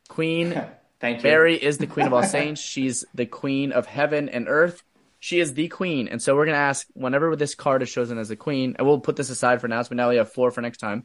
Queen 0.08 0.64
Thank 1.00 1.18
you. 1.18 1.30
Mary 1.30 1.56
is 1.56 1.78
the 1.78 1.86
queen 1.86 2.06
of 2.06 2.12
all 2.12 2.22
saints. 2.22 2.60
She's 2.60 3.06
the 3.14 3.24
queen 3.24 3.72
of 3.72 3.86
heaven 3.86 4.28
and 4.28 4.48
earth. 4.48 4.82
She 5.18 5.40
is 5.40 5.54
the 5.54 5.68
queen, 5.68 6.08
and 6.08 6.22
so 6.22 6.34
we're 6.34 6.46
gonna 6.46 6.58
ask 6.58 6.86
whenever 6.94 7.36
this 7.36 7.54
card 7.54 7.82
is 7.82 7.92
chosen 7.92 8.18
as 8.18 8.28
the 8.28 8.36
queen, 8.36 8.76
and 8.78 8.86
we'll 8.86 9.00
put 9.00 9.16
this 9.16 9.28
aside 9.28 9.60
for 9.60 9.68
now. 9.68 9.82
So 9.82 9.94
now 9.94 10.08
we 10.10 10.16
have 10.16 10.32
four 10.32 10.50
for 10.50 10.60
next 10.62 10.78
time. 10.78 11.04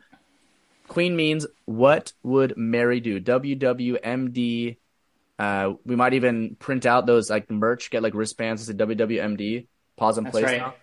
Queen 0.87 1.15
means 1.15 1.45
what 1.65 2.13
would 2.23 2.57
Mary 2.57 2.99
do? 2.99 3.19
WWMD. 3.19 4.77
Uh, 5.37 5.73
we 5.85 5.95
might 5.95 6.13
even 6.13 6.55
print 6.55 6.85
out 6.85 7.05
those 7.05 7.29
like 7.29 7.49
merch, 7.49 7.89
get 7.89 8.03
like 8.03 8.13
wristbands 8.13 8.67
that 8.67 8.77
say 8.77 8.85
WWMD. 8.85 9.67
Pause 9.97 10.17
and 10.19 10.27
That's 10.27 10.33
place 10.33 10.45
right. 10.45 10.57
now. 10.59 10.75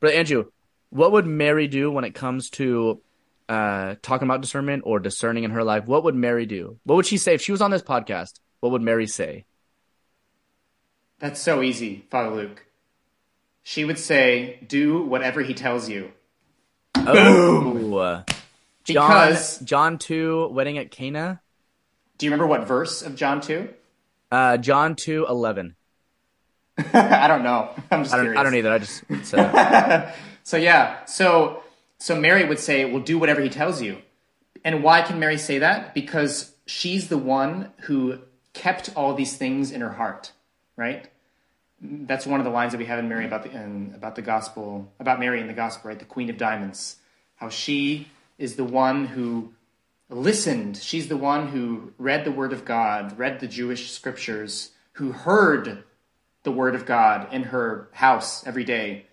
But 0.00 0.14
Andrew, 0.14 0.46
what 0.90 1.12
would 1.12 1.26
Mary 1.26 1.68
do 1.68 1.90
when 1.90 2.04
it 2.04 2.14
comes 2.14 2.50
to 2.50 3.00
uh, 3.48 3.96
talking 4.02 4.26
about 4.26 4.40
discernment 4.40 4.84
or 4.86 5.00
discerning 5.00 5.44
in 5.44 5.50
her 5.50 5.64
life? 5.64 5.86
What 5.86 6.04
would 6.04 6.14
Mary 6.14 6.46
do? 6.46 6.78
What 6.84 6.96
would 6.96 7.06
she 7.06 7.18
say 7.18 7.34
if 7.34 7.42
she 7.42 7.52
was 7.52 7.60
on 7.60 7.70
this 7.70 7.82
podcast? 7.82 8.40
What 8.60 8.72
would 8.72 8.82
Mary 8.82 9.06
say? 9.06 9.46
That's 11.18 11.40
so 11.40 11.62
easy, 11.62 12.06
Father 12.10 12.34
Luke. 12.34 12.64
She 13.62 13.84
would 13.84 13.98
say, 13.98 14.58
"Do 14.66 15.02
whatever 15.02 15.42
he 15.42 15.52
tells 15.52 15.88
you." 15.88 16.12
Oh, 16.96 18.24
Because 18.86 19.58
John 19.60 19.98
two, 19.98 20.48
wedding 20.48 20.78
at 20.78 20.90
Cana. 20.90 21.40
do 22.18 22.26
you 22.26 22.30
remember 22.32 22.46
what 22.46 22.66
verse 22.66 23.02
of 23.02 23.14
John 23.16 23.40
two? 23.40 23.68
Uh, 24.30 24.56
John 24.56 24.96
two 24.96 25.26
eleven. 25.28 25.76
I 26.92 27.28
don't 27.28 27.42
know. 27.42 27.70
I'm 27.90 28.02
just 28.02 28.14
I 28.14 28.18
don't. 28.18 28.26
curious. 28.26 28.40
I 28.40 28.42
don't 28.42 28.54
either. 28.54 28.72
I 28.72 28.78
just 28.78 29.04
said. 29.24 30.14
So 30.42 30.56
yeah, 30.56 31.04
so 31.04 31.62
so 31.98 32.18
Mary 32.18 32.44
would 32.48 32.58
say, 32.58 32.90
"Well, 32.90 33.02
do 33.02 33.18
whatever 33.18 33.40
he 33.42 33.50
tells 33.50 33.82
you." 33.82 33.98
And 34.64 34.82
why 34.82 35.02
can 35.02 35.20
Mary 35.20 35.36
say 35.38 35.58
that? 35.58 35.94
Because 35.94 36.54
she's 36.66 37.08
the 37.08 37.18
one 37.18 37.72
who 37.82 38.18
kept 38.52 38.90
all 38.96 39.14
these 39.14 39.36
things 39.36 39.70
in 39.70 39.80
her 39.80 39.92
heart, 39.92 40.32
right? 40.76 41.08
That's 41.80 42.26
one 42.26 42.40
of 42.40 42.44
the 42.44 42.50
lines 42.50 42.72
that 42.72 42.78
we 42.78 42.86
have 42.86 42.98
in 42.98 43.08
Mary 43.08 43.26
about 43.26 43.42
the 43.44 43.50
in, 43.50 43.92
about 43.94 44.16
the 44.16 44.22
gospel 44.22 44.90
about 44.98 45.20
Mary 45.20 45.40
in 45.40 45.46
the 45.46 45.52
gospel, 45.52 45.88
right? 45.90 45.98
The 45.98 46.04
Queen 46.04 46.30
of 46.30 46.36
Diamonds, 46.38 46.96
how 47.36 47.48
she 47.50 48.08
is 48.40 48.56
the 48.56 48.64
one 48.64 49.04
who 49.04 49.52
listened. 50.08 50.78
She's 50.78 51.08
the 51.08 51.16
one 51.16 51.48
who 51.48 51.92
read 51.98 52.24
the 52.24 52.32
Word 52.32 52.52
of 52.52 52.64
God, 52.64 53.16
read 53.18 53.38
the 53.38 53.46
Jewish 53.46 53.92
scriptures, 53.92 54.70
who 54.94 55.12
heard 55.12 55.84
the 56.42 56.50
Word 56.50 56.74
of 56.74 56.86
God 56.86 57.32
in 57.32 57.44
her 57.44 57.88
house 57.92 58.44
every 58.46 58.64
day, 58.64 59.06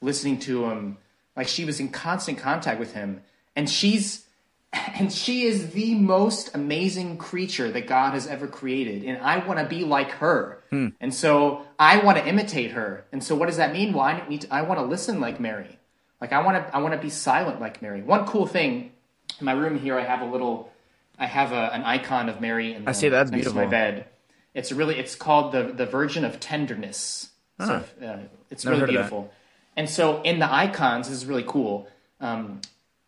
listening 0.00 0.38
to 0.40 0.66
him. 0.66 0.96
Like 1.36 1.48
she 1.48 1.64
was 1.64 1.80
in 1.80 1.88
constant 1.88 2.38
contact 2.38 2.78
with 2.78 2.94
him. 2.94 3.22
And 3.54 3.68
she's 3.68 4.24
and 4.72 5.12
she 5.12 5.42
is 5.42 5.70
the 5.70 5.94
most 5.94 6.54
amazing 6.54 7.16
creature 7.16 7.70
that 7.70 7.86
God 7.86 8.12
has 8.12 8.26
ever 8.26 8.46
created. 8.46 9.02
And 9.02 9.18
I 9.18 9.44
want 9.44 9.58
to 9.58 9.66
be 9.66 9.82
like 9.84 10.10
her. 10.12 10.62
Hmm. 10.70 10.88
And 11.00 11.12
so 11.12 11.66
I 11.78 11.98
want 11.98 12.18
to 12.18 12.26
imitate 12.26 12.72
her. 12.72 13.06
And 13.10 13.24
so 13.24 13.34
what 13.34 13.46
does 13.46 13.56
that 13.56 13.72
mean? 13.72 13.92
Well, 13.92 14.04
I 14.04 14.26
need 14.28 14.42
to, 14.42 14.54
I 14.54 14.62
want 14.62 14.78
to 14.78 14.84
listen 14.84 15.20
like 15.20 15.40
Mary. 15.40 15.77
Like 16.20 16.32
I 16.32 16.42
want 16.42 16.66
to 16.66 16.74
I 16.74 16.78
want 16.80 16.94
to 16.94 17.00
be 17.00 17.10
silent 17.10 17.60
like 17.60 17.80
Mary. 17.80 18.02
One 18.02 18.26
cool 18.26 18.46
thing 18.46 18.92
in 19.38 19.44
my 19.44 19.52
room 19.52 19.78
here, 19.78 19.98
I 19.98 20.04
have 20.04 20.20
a 20.20 20.26
little 20.26 20.72
I 21.18 21.26
have 21.26 21.52
a, 21.52 21.72
an 21.72 21.82
icon 21.82 22.28
of 22.28 22.40
Mary 22.40 22.74
in 22.74 22.84
the, 22.84 22.90
I 22.90 22.92
see, 22.92 23.08
that's 23.08 23.30
next 23.30 23.48
to 23.48 23.50
my 23.50 23.62
beautiful. 23.62 23.70
bed. 23.70 24.06
It's 24.54 24.72
really 24.72 24.98
it's 24.98 25.14
called 25.14 25.52
the 25.52 25.64
the 25.64 25.86
Virgin 25.86 26.24
of 26.24 26.40
Tenderness. 26.40 27.30
So 27.58 27.84
uh, 28.04 28.18
it's 28.50 28.64
Never 28.64 28.82
really 28.82 28.92
beautiful. 28.92 29.32
And 29.76 29.88
so 29.90 30.22
in 30.22 30.38
the 30.38 30.52
icons, 30.52 31.08
this 31.08 31.16
is 31.18 31.26
really 31.26 31.44
cool. 31.46 31.88
Um, 32.20 32.60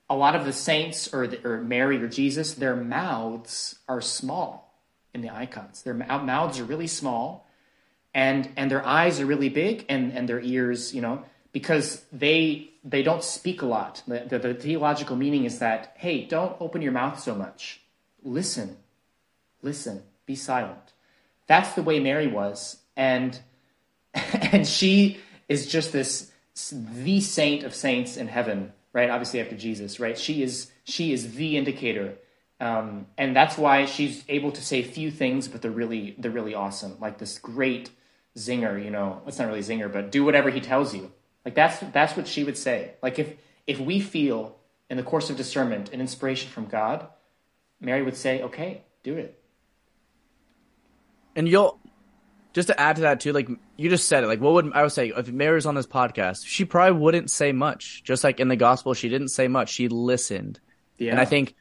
a 0.09 0.17
lot 0.17 0.35
of 0.35 0.45
the 0.45 0.53
saints 0.53 1.13
or 1.15 1.29
the, 1.29 1.45
or 1.49 1.61
Mary 1.63 2.03
or 2.03 2.09
Jesus, 2.09 2.55
their 2.55 2.75
mouths 2.75 3.77
are 3.89 4.01
small 4.01 4.75
in 5.15 5.21
the 5.21 5.31
icons. 5.31 5.83
Their 5.83 5.95
mouths 5.95 6.59
are 6.59 6.65
really 6.65 6.89
small, 6.89 7.47
and 8.13 8.49
and 8.57 8.71
their 8.71 8.85
eyes 8.85 9.21
are 9.21 9.27
really 9.27 9.49
big, 9.49 9.85
and 9.89 10.13
and 10.13 10.29
their 10.29 10.41
ears, 10.41 10.95
you 10.95 11.01
know, 11.01 11.25
because 11.53 12.05
they 12.13 12.71
they 12.85 13.03
don't 13.03 13.23
speak 13.23 13.63
a 13.63 13.67
lot. 13.67 14.03
The, 14.07 14.25
the, 14.29 14.39
the 14.39 14.55
theological 14.55 15.17
meaning 15.17 15.45
is 15.45 15.59
that 15.59 15.95
hey, 15.99 16.25
don't 16.25 16.57
open 16.61 16.83
your 16.83 16.93
mouth 16.93 17.21
so 17.21 17.35
much. 17.35 17.81
Listen, 18.23 18.77
listen, 19.63 20.03
be 20.27 20.35
silent. 20.35 20.93
That's 21.47 21.73
the 21.75 21.83
way 21.83 22.01
Mary 22.01 22.27
was, 22.27 22.79
and 22.97 23.39
and 24.15 24.67
she 24.67 25.19
is 25.49 25.67
just 25.67 25.93
this 25.93 26.31
the 26.73 27.21
saint 27.21 27.65
of 27.65 27.75
saints 27.75 28.17
in 28.17 28.29
heaven, 28.29 28.73
right? 28.93 29.11
Obviously 29.11 29.41
after 29.41 29.57
Jesus, 29.57 29.99
right? 30.01 30.19
She 30.19 30.43
is 30.43 30.71
she 30.85 31.13
is 31.13 31.35
the 31.35 31.57
indicator, 31.57 32.15
um, 32.61 33.07
and 33.17 33.35
that's 33.35 33.57
why 33.57 33.87
she's 33.87 34.25
able 34.29 34.53
to 34.53 34.63
say 34.63 34.83
few 34.83 35.11
things, 35.11 35.49
but 35.49 35.63
they're 35.63 35.71
really 35.71 36.15
they're 36.19 36.31
really 36.31 36.55
awesome. 36.55 36.97
Like 37.01 37.19
this 37.19 37.39
great 37.39 37.91
zinger, 38.37 38.83
you 38.83 38.91
know, 38.91 39.23
it's 39.27 39.39
not 39.39 39.49
really 39.49 39.61
zinger, 39.61 39.93
but 39.93 40.13
do 40.13 40.25
whatever 40.25 40.51
he 40.51 40.61
tells 40.61 40.95
you. 40.95 41.11
Like 41.45 41.55
that's 41.55 41.79
that's 41.93 42.17
what 42.17 42.29
she 42.29 42.45
would 42.45 42.59
say. 42.59 42.95
Like 43.03 43.19
if 43.19 43.35
if 43.67 43.81
we 43.81 44.01
feel 44.01 44.57
in 44.89 44.97
the 44.97 45.03
course 45.03 45.31
of 45.31 45.37
discernment 45.37 45.93
an 45.93 46.01
inspiration 46.01 46.51
from 46.51 46.67
God, 46.67 47.07
Mary 47.81 48.03
would 48.03 48.17
say, 48.17 48.43
"Okay, 48.43 48.83
do 49.03 49.17
it." 49.17 49.41
and 51.37 51.49
you'll 51.49 51.79
just 52.53 52.69
to 52.69 52.81
add 52.81 52.97
to 52.97 53.03
that 53.03 53.21
too. 53.21 53.33
Like 53.33 53.49
you 53.77 53.89
just 53.89 54.09
said 54.09 54.25
it. 54.25 54.27
Like 54.27 54.41
what 54.41 54.55
would 54.55 54.73
I 54.73 54.83
would 54.83 54.93
say 54.93 55.13
if 55.17 55.31
Mary's 55.31 55.67
on 55.67 55.75
this 55.75 55.87
podcast? 55.87 56.45
She 56.45 56.65
probably 56.65 57.01
wouldn't 57.01 57.31
say 57.31 57.53
much. 57.53 58.03
Just 58.05 58.25
like 58.25 58.41
in 58.41 58.49
the 58.49 58.57
gospel, 58.57 58.95
she 58.95 59.09
didn't 59.09 59.29
say 59.29 59.49
much. 59.49 59.71
She 59.71 59.89
listened. 59.89 60.61
Yeah. 60.99 61.13
And 61.13 61.21
I 61.21 61.25
think 61.25 61.55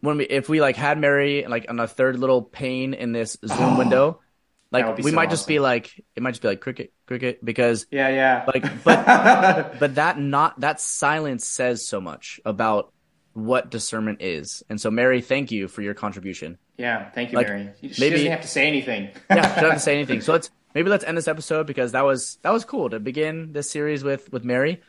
when 0.00 0.18
we 0.18 0.24
if 0.24 0.48
we 0.48 0.60
like 0.60 0.76
had 0.76 0.98
Mary 0.98 1.44
like 1.46 1.66
on 1.68 1.78
a 1.78 1.86
third 1.86 2.18
little 2.18 2.42
pane 2.42 2.94
in 2.94 3.12
this 3.12 3.36
Zoom 3.46 3.74
oh. 3.74 3.78
window, 3.78 4.02
That 4.02 4.10
would 4.10 4.29
like 4.72 4.96
we 4.98 5.10
so 5.10 5.16
might 5.16 5.30
just 5.30 5.48
be 5.48 5.58
like 5.58 6.02
it 6.14 6.22
might 6.22 6.30
just 6.30 6.42
be 6.42 6.48
like 6.48 6.60
cricket 6.60 6.92
cricket 7.06 7.44
because 7.44 7.86
Yeah, 7.90 8.08
yeah. 8.08 8.44
like 8.46 8.84
but 8.84 9.04
but 9.80 9.94
that 9.96 10.18
not 10.18 10.60
that 10.60 10.80
silence 10.80 11.46
says 11.46 11.86
so 11.86 12.00
much 12.00 12.40
about 12.44 12.92
what 13.32 13.70
discernment 13.70 14.22
is. 14.22 14.62
And 14.68 14.80
so, 14.80 14.90
Mary, 14.90 15.20
thank 15.20 15.52
you 15.52 15.68
for 15.68 15.82
your 15.82 15.94
contribution. 15.94 16.58
Yeah, 16.76 17.10
thank 17.10 17.30
you, 17.30 17.38
Like, 17.38 17.46
Mary. 17.48 17.70
She 17.80 18.00
maybe- 18.00 18.16
doesn't 18.16 18.30
have 18.32 18.40
to 18.42 18.48
say 18.48 18.66
anything. 18.66 19.10
Yeah, 19.30 19.36
don't 19.60 19.70
have 19.70 19.74
to 19.74 19.78
say 19.90 19.94
anything. 19.94 20.20
So 20.20 20.32
let's 20.32 20.50
maybe 20.74 20.90
let's 20.90 21.04
end 21.04 21.16
this 21.16 21.28
episode 21.28 21.66
because 21.66 21.92
that 21.92 22.04
was 22.04 22.38
that 22.42 22.52
was 22.52 22.64
cool 22.64 22.90
to 22.90 22.98
begin 22.98 23.52
this 23.52 23.70
series 23.70 24.02
with 24.02 24.32
with 24.32 24.44
Mary, 24.44 24.82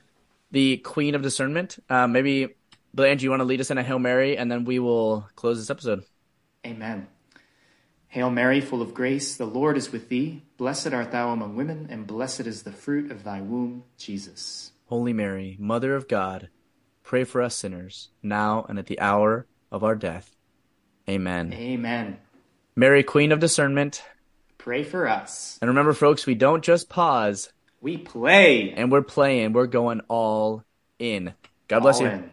the 0.52 0.78
Queen 0.78 1.14
of 1.16 1.22
Discernment. 1.22 1.78
Um, 1.90 2.12
maybe, 2.14 2.56
Blanche, 2.94 3.22
you 3.24 3.30
want 3.30 3.42
to 3.42 3.46
lead 3.46 3.62
us 3.62 3.70
in 3.72 3.78
a 3.78 3.84
Hail 3.84 4.00
Mary, 4.00 4.38
and 4.38 4.52
then 4.52 4.66
we 4.66 4.80
will 4.80 5.28
close 5.36 5.58
this 5.60 5.70
episode. 5.70 6.04
Amen. 6.66 7.08
Hail 8.12 8.30
Mary, 8.30 8.60
full 8.60 8.82
of 8.82 8.94
grace, 8.94 9.38
the 9.38 9.46
Lord 9.46 9.78
is 9.78 9.94
with 9.94 10.10
thee. 10.10 10.42
Blessed 10.58 10.92
art 10.92 11.12
thou 11.14 11.30
among 11.32 11.56
women, 11.56 11.88
and 11.90 12.06
blessed 12.06 12.42
is 12.42 12.64
the 12.64 12.72
fruit 12.74 13.10
of 13.10 13.24
thy 13.24 13.40
womb, 13.40 13.86
Jesus. 13.98 14.74
Holy 14.88 15.14
Mary, 15.14 15.56
Mother 15.58 15.96
of 15.96 16.10
God, 16.10 16.50
pray 17.04 17.24
for 17.24 17.42
us 17.42 17.56
sinners, 17.56 18.10
now 18.22 18.66
and 18.68 18.78
at 18.78 18.88
the 18.88 19.00
hour 19.00 19.48
of 19.72 19.86
our 19.86 19.96
death. 19.96 20.36
Amen. 21.10 21.54
Amen. 21.54 22.18
Mary, 22.76 23.02
Queen 23.02 23.32
of 23.32 23.40
Discernment. 23.40 24.04
Pray 24.58 24.84
for 24.84 25.08
us. 25.08 25.58
And 25.62 25.70
remember, 25.70 25.94
folks, 25.94 26.26
we 26.26 26.36
don't 26.36 26.66
just 26.66 26.90
pause 26.90 27.54
We 27.80 27.96
play. 27.98 28.72
and 28.74 28.92
we're 28.92 29.04
playing, 29.04 29.54
we're 29.54 29.68
going 29.68 30.02
all 30.10 30.66
in. 31.00 31.34
God 31.70 31.80
bless 31.80 32.02
All 32.02 32.08
you. 32.08 32.10
in. 32.10 32.32